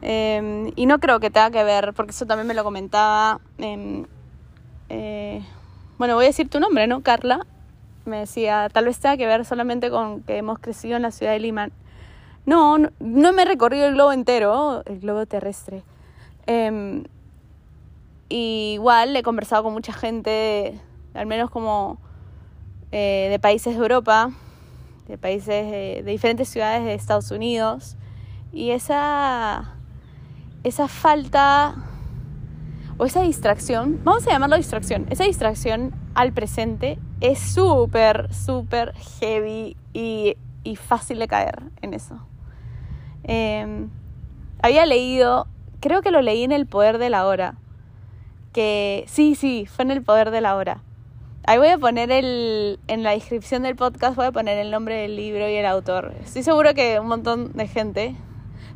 Em, 0.03 0.71
y 0.75 0.85
no 0.85 0.99
creo 0.99 1.19
que 1.19 1.31
tenga 1.31 1.49
que 1.49 1.63
ver, 1.63 1.93
porque 1.93 2.11
eso 2.11 2.27
también 2.27 2.45
me 2.45 2.53
lo 2.53 2.63
comentaba. 2.63 3.41
Em, 3.57 4.05
eh, 4.89 5.41
bueno, 5.97 6.13
voy 6.13 6.25
a 6.25 6.27
decir 6.27 6.47
tu 6.47 6.59
nombre, 6.59 6.85
¿no? 6.85 7.01
Carla. 7.01 7.47
Me 8.07 8.19
decía, 8.19 8.69
tal 8.71 8.85
vez 8.85 8.99
tenga 8.99 9.17
que 9.17 9.27
ver 9.27 9.45
solamente 9.45 9.89
con 9.89 10.21
que 10.23 10.37
hemos 10.37 10.59
crecido 10.59 10.95
en 10.95 11.03
la 11.03 11.11
ciudad 11.11 11.33
de 11.33 11.39
Lima. 11.39 11.69
No, 12.45 12.77
no, 12.77 13.33
me 13.33 13.41
he 13.41 13.45
recorrido 13.45 13.87
el 13.87 13.93
globo 13.93 14.13
entero, 14.13 14.83
el 14.85 14.99
globo 14.99 15.25
terrestre. 15.25 15.83
Em, 16.45 17.03
igual 18.29 19.15
he 19.15 19.23
conversado 19.23 19.63
con 19.63 19.73
mucha 19.73 19.93
gente, 19.93 20.79
al 21.13 21.25
menos 21.25 21.49
como 21.49 21.97
eh, 22.91 23.27
de 23.29 23.39
países 23.39 23.75
de 23.75 23.81
Europa, 23.81 24.31
de 25.07 25.17
países 25.17 25.69
de 25.69 26.03
diferentes 26.05 26.49
ciudades 26.49 26.85
de 26.85 26.93
Estados 26.93 27.31
Unidos. 27.31 27.97
Y 28.53 28.71
esa 28.71 29.77
esa 30.67 30.87
falta 30.87 31.75
o 32.97 33.05
esa 33.05 33.21
distracción, 33.21 33.99
vamos 34.03 34.27
a 34.27 34.31
llamarlo 34.31 34.57
distracción, 34.57 35.05
esa 35.09 35.23
distracción 35.23 35.93
al 36.15 36.33
presente 36.33 36.99
es 37.21 37.39
súper, 37.39 38.33
súper 38.33 38.93
heavy 39.19 39.75
y, 39.93 40.35
fácil 40.75 41.19
de 41.19 41.27
caer 41.27 41.63
en 41.81 41.93
eso. 41.93 42.19
Em, 43.23 43.89
había 44.61 44.85
leído, 44.85 45.47
creo 45.79 46.01
que 46.01 46.11
lo 46.11 46.21
leí 46.21 46.43
en 46.43 46.51
El 46.51 46.65
Poder 46.65 46.97
de 46.97 47.09
la 47.09 47.25
Hora, 47.25 47.55
que 48.53 49.05
sí, 49.07 49.35
sí, 49.35 49.65
fue 49.65 49.85
en 49.85 49.91
El 49.91 50.03
Poder 50.03 50.31
de 50.31 50.41
la 50.41 50.55
Hora. 50.55 50.83
Ahí 51.45 51.57
voy 51.57 51.69
a 51.69 51.77
poner 51.77 52.11
el, 52.11 52.79
en 52.87 53.03
la 53.03 53.11
descripción 53.11 53.63
del 53.63 53.77
podcast, 53.77 54.17
voy 54.17 54.25
a 54.25 54.31
poner 54.33 54.57
el 54.57 54.69
nombre 54.69 54.95
del 54.95 55.15
libro 55.15 55.47
y 55.49 55.55
el 55.55 55.65
autor. 55.65 56.13
Estoy 56.21 56.43
seguro 56.43 56.73
que 56.73 56.99
un 56.99 57.07
montón 57.07 57.53
de 57.53 57.67
gente 57.67 58.15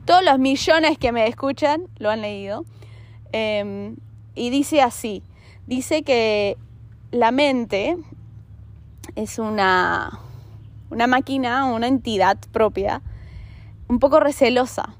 todos 0.05 0.23
los 0.23 0.39
millones 0.39 0.97
que 0.97 1.11
me 1.11 1.27
escuchan 1.27 1.83
lo 1.97 2.09
han 2.09 2.21
leído. 2.21 2.65
Em, 3.31 3.97
y 4.35 4.49
dice 4.49 4.81
así, 4.81 5.23
dice 5.67 6.03
que 6.03 6.57
la 7.11 7.31
mente 7.31 7.97
es 9.15 9.39
una, 9.39 10.19
una 10.89 11.07
máquina, 11.07 11.65
una 11.65 11.87
entidad 11.87 12.37
propia, 12.51 13.01
un 13.87 13.99
poco 13.99 14.19
recelosa. 14.19 14.95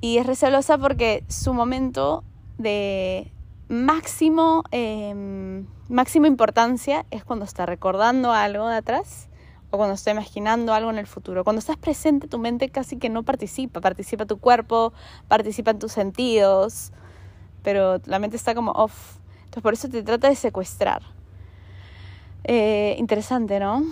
Y 0.00 0.18
es 0.18 0.26
recelosa 0.26 0.78
porque 0.78 1.24
su 1.28 1.54
momento 1.54 2.24
de 2.58 3.32
máximo, 3.68 4.64
eh, 4.72 5.64
máxima 5.88 6.26
importancia 6.26 7.06
es 7.10 7.24
cuando 7.24 7.44
está 7.44 7.66
recordando 7.66 8.32
algo 8.32 8.68
de 8.68 8.76
atrás 8.76 9.28
o 9.70 9.78
cuando 9.78 9.94
estoy 9.94 10.12
imaginando 10.12 10.74
algo 10.74 10.90
en 10.90 10.98
el 10.98 11.06
futuro. 11.06 11.44
Cuando 11.44 11.60
estás 11.60 11.78
presente, 11.78 12.28
tu 12.28 12.38
mente 12.38 12.68
casi 12.68 12.98
que 12.98 13.08
no 13.08 13.22
participa, 13.22 13.80
participa 13.80 14.26
tu 14.26 14.38
cuerpo, 14.38 14.92
participan 15.28 15.78
tus 15.78 15.92
sentidos, 15.92 16.92
pero 17.62 17.98
la 18.04 18.18
mente 18.18 18.36
está 18.36 18.54
como 18.54 18.72
off. 18.72 19.16
Entonces 19.44 19.62
por 19.62 19.72
eso 19.72 19.88
te 19.88 20.02
trata 20.02 20.28
de 20.28 20.36
secuestrar. 20.36 21.02
Eh, 22.44 22.96
interesante, 22.98 23.60
¿no? 23.60 23.84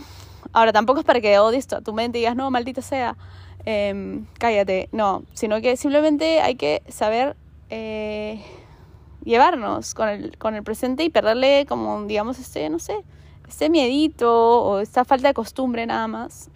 Ahora, 0.53 0.73
tampoco 0.73 1.01
es 1.01 1.07
para 1.07 1.21
que 1.21 1.39
odies 1.39 1.73
a 1.73 1.81
tu 1.81 1.93
mente 1.93 2.19
y 2.19 2.23
digas, 2.23 2.35
no, 2.35 2.51
maldita 2.51 2.83
sea, 2.83 3.17
em, 3.65 4.27
cállate. 4.39 4.89
No, 4.93 5.23
sino 5.35 5.61
que 5.61 5.77
simplemente 5.77 6.41
hay 6.41 6.57
que 6.57 6.83
saber 6.89 7.37
eh, 7.69 8.43
llevarnos 9.25 9.95
con 9.95 10.09
el, 10.09 10.39
con 10.39 10.55
el 10.55 10.63
presente 10.65 11.05
y 11.05 11.11
perderle 11.11 11.67
como, 11.69 12.03
digamos, 12.05 12.39
este, 12.39 12.69
no 12.69 12.79
sé, 12.79 13.05
este 13.49 13.71
miedito 13.71 14.63
o 14.63 14.81
esta 14.81 15.05
falta 15.05 15.29
de 15.29 15.35
costumbre 15.35 15.87
nada 15.87 16.09
más. 16.09 16.51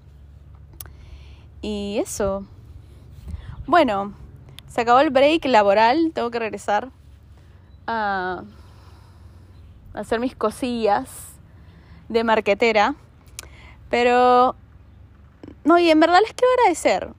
Y 1.62 1.98
eso. 2.00 2.44
Bueno, 3.66 4.12
se 4.66 4.80
acabó 4.80 5.00
el 5.00 5.10
break 5.10 5.44
laboral, 5.46 6.10
tengo 6.12 6.30
que 6.30 6.38
regresar 6.40 6.90
a 7.86 8.42
hacer 9.94 10.18
mis 10.18 10.34
cosillas 10.34 11.33
de 12.08 12.24
marquetera. 12.24 12.94
Pero, 13.90 14.56
no, 15.64 15.78
y 15.78 15.90
en 15.90 16.00
verdad 16.00 16.20
les 16.22 16.32
quiero 16.32 16.52
agradecer. 16.54 17.12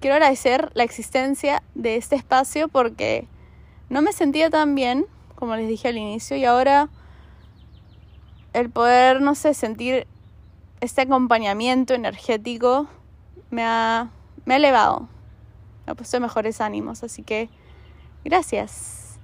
Quiero 0.00 0.14
agradecer 0.14 0.70
la 0.74 0.84
existencia 0.84 1.62
de 1.74 1.96
este 1.96 2.16
espacio 2.16 2.68
porque 2.68 3.26
no 3.88 4.02
me 4.02 4.12
sentía 4.12 4.50
tan 4.50 4.74
bien, 4.74 5.06
como 5.34 5.56
les 5.56 5.68
dije 5.68 5.88
al 5.88 5.98
inicio, 5.98 6.36
y 6.36 6.44
ahora 6.44 6.88
el 8.52 8.70
poder, 8.70 9.20
no 9.20 9.34
sé, 9.34 9.54
sentir 9.54 10.06
este 10.80 11.02
acompañamiento 11.02 11.94
energético 11.94 12.88
me 13.50 13.64
ha, 13.64 14.10
me 14.44 14.54
ha 14.54 14.56
elevado, 14.56 15.08
me 15.86 15.92
ha 15.92 15.94
puesto 15.94 16.20
mejores 16.20 16.60
ánimos, 16.60 17.02
así 17.02 17.22
que 17.22 17.48
gracias. 18.24 19.18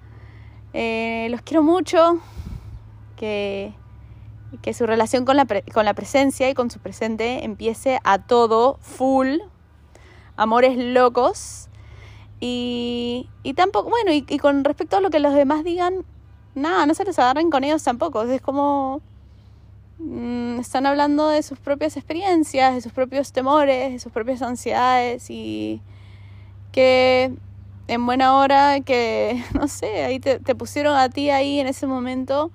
Eh, 0.72 1.28
los 1.30 1.42
quiero 1.42 1.62
mucho, 1.62 2.20
que, 3.16 3.72
que 4.62 4.74
su 4.74 4.86
relación 4.86 5.24
con 5.24 5.36
la, 5.36 5.46
con 5.72 5.84
la 5.84 5.94
presencia 5.94 6.48
y 6.48 6.54
con 6.54 6.70
su 6.70 6.78
presente 6.78 7.44
empiece 7.44 7.98
a 8.04 8.18
todo, 8.18 8.78
full, 8.80 9.38
amores 10.36 10.76
locos. 10.78 11.68
Y, 12.40 13.28
y 13.42 13.54
tampoco, 13.54 13.90
bueno, 13.90 14.12
y, 14.12 14.22
con 14.38 14.64
respecto 14.64 14.96
a 14.96 15.00
lo 15.00 15.10
que 15.10 15.20
los 15.20 15.34
demás 15.34 15.64
digan, 15.64 16.04
nada, 16.54 16.86
no 16.86 16.94
se 16.94 17.04
les 17.04 17.18
agarren 17.18 17.50
con 17.50 17.64
ellos 17.64 17.82
tampoco. 17.82 18.22
Es 18.22 18.40
como. 18.40 19.00
Mmm, 19.98 20.58
están 20.60 20.84
hablando 20.84 21.28
de 21.28 21.42
sus 21.42 21.58
propias 21.58 21.96
experiencias, 21.96 22.74
de 22.74 22.82
sus 22.82 22.92
propios 22.92 23.32
temores, 23.32 23.92
de 23.92 23.98
sus 23.98 24.12
propias 24.12 24.42
ansiedades 24.42 25.30
y 25.30 25.80
que 26.70 27.32
en 27.88 28.04
buena 28.04 28.36
hora, 28.36 28.80
que 28.80 29.42
no 29.54 29.68
sé, 29.68 30.04
ahí 30.04 30.20
te, 30.20 30.38
te 30.38 30.54
pusieron 30.54 30.96
a 30.96 31.08
ti 31.08 31.30
ahí 31.30 31.60
en 31.60 31.66
ese 31.66 31.86
momento 31.86 32.50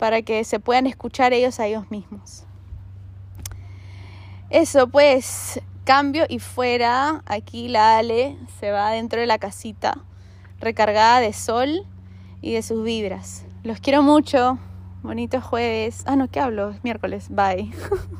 para 0.00 0.22
que 0.22 0.42
se 0.44 0.58
puedan 0.58 0.86
escuchar 0.86 1.34
ellos 1.34 1.60
a 1.60 1.66
ellos 1.66 1.90
mismos. 1.90 2.44
Eso 4.48 4.88
pues, 4.88 5.60
cambio 5.84 6.24
y 6.26 6.38
fuera, 6.38 7.22
aquí 7.26 7.68
la 7.68 7.98
Ale 7.98 8.38
se 8.58 8.70
va 8.70 8.92
dentro 8.92 9.20
de 9.20 9.26
la 9.26 9.38
casita, 9.38 9.98
recargada 10.58 11.20
de 11.20 11.34
sol 11.34 11.86
y 12.40 12.54
de 12.54 12.62
sus 12.62 12.82
vibras. 12.82 13.44
Los 13.62 13.78
quiero 13.80 14.02
mucho, 14.02 14.58
bonito 15.02 15.42
jueves. 15.42 16.02
Ah, 16.06 16.16
no, 16.16 16.28
¿qué 16.28 16.40
hablo? 16.40 16.70
Es 16.70 16.82
miércoles, 16.82 17.28
bye. 17.28 17.70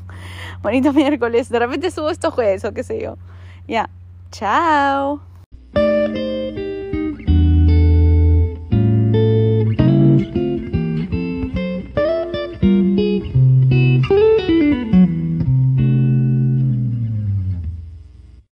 bonito 0.61 0.93
miércoles, 0.93 1.49
de 1.49 1.57
repente 1.57 1.89
subo 1.89 2.11
estos 2.11 2.31
jueves 2.31 2.63
o 2.63 2.73
qué 2.73 2.83
sé 2.83 3.01
yo. 3.01 3.17
Ya, 3.67 3.89
chao. 4.29 5.30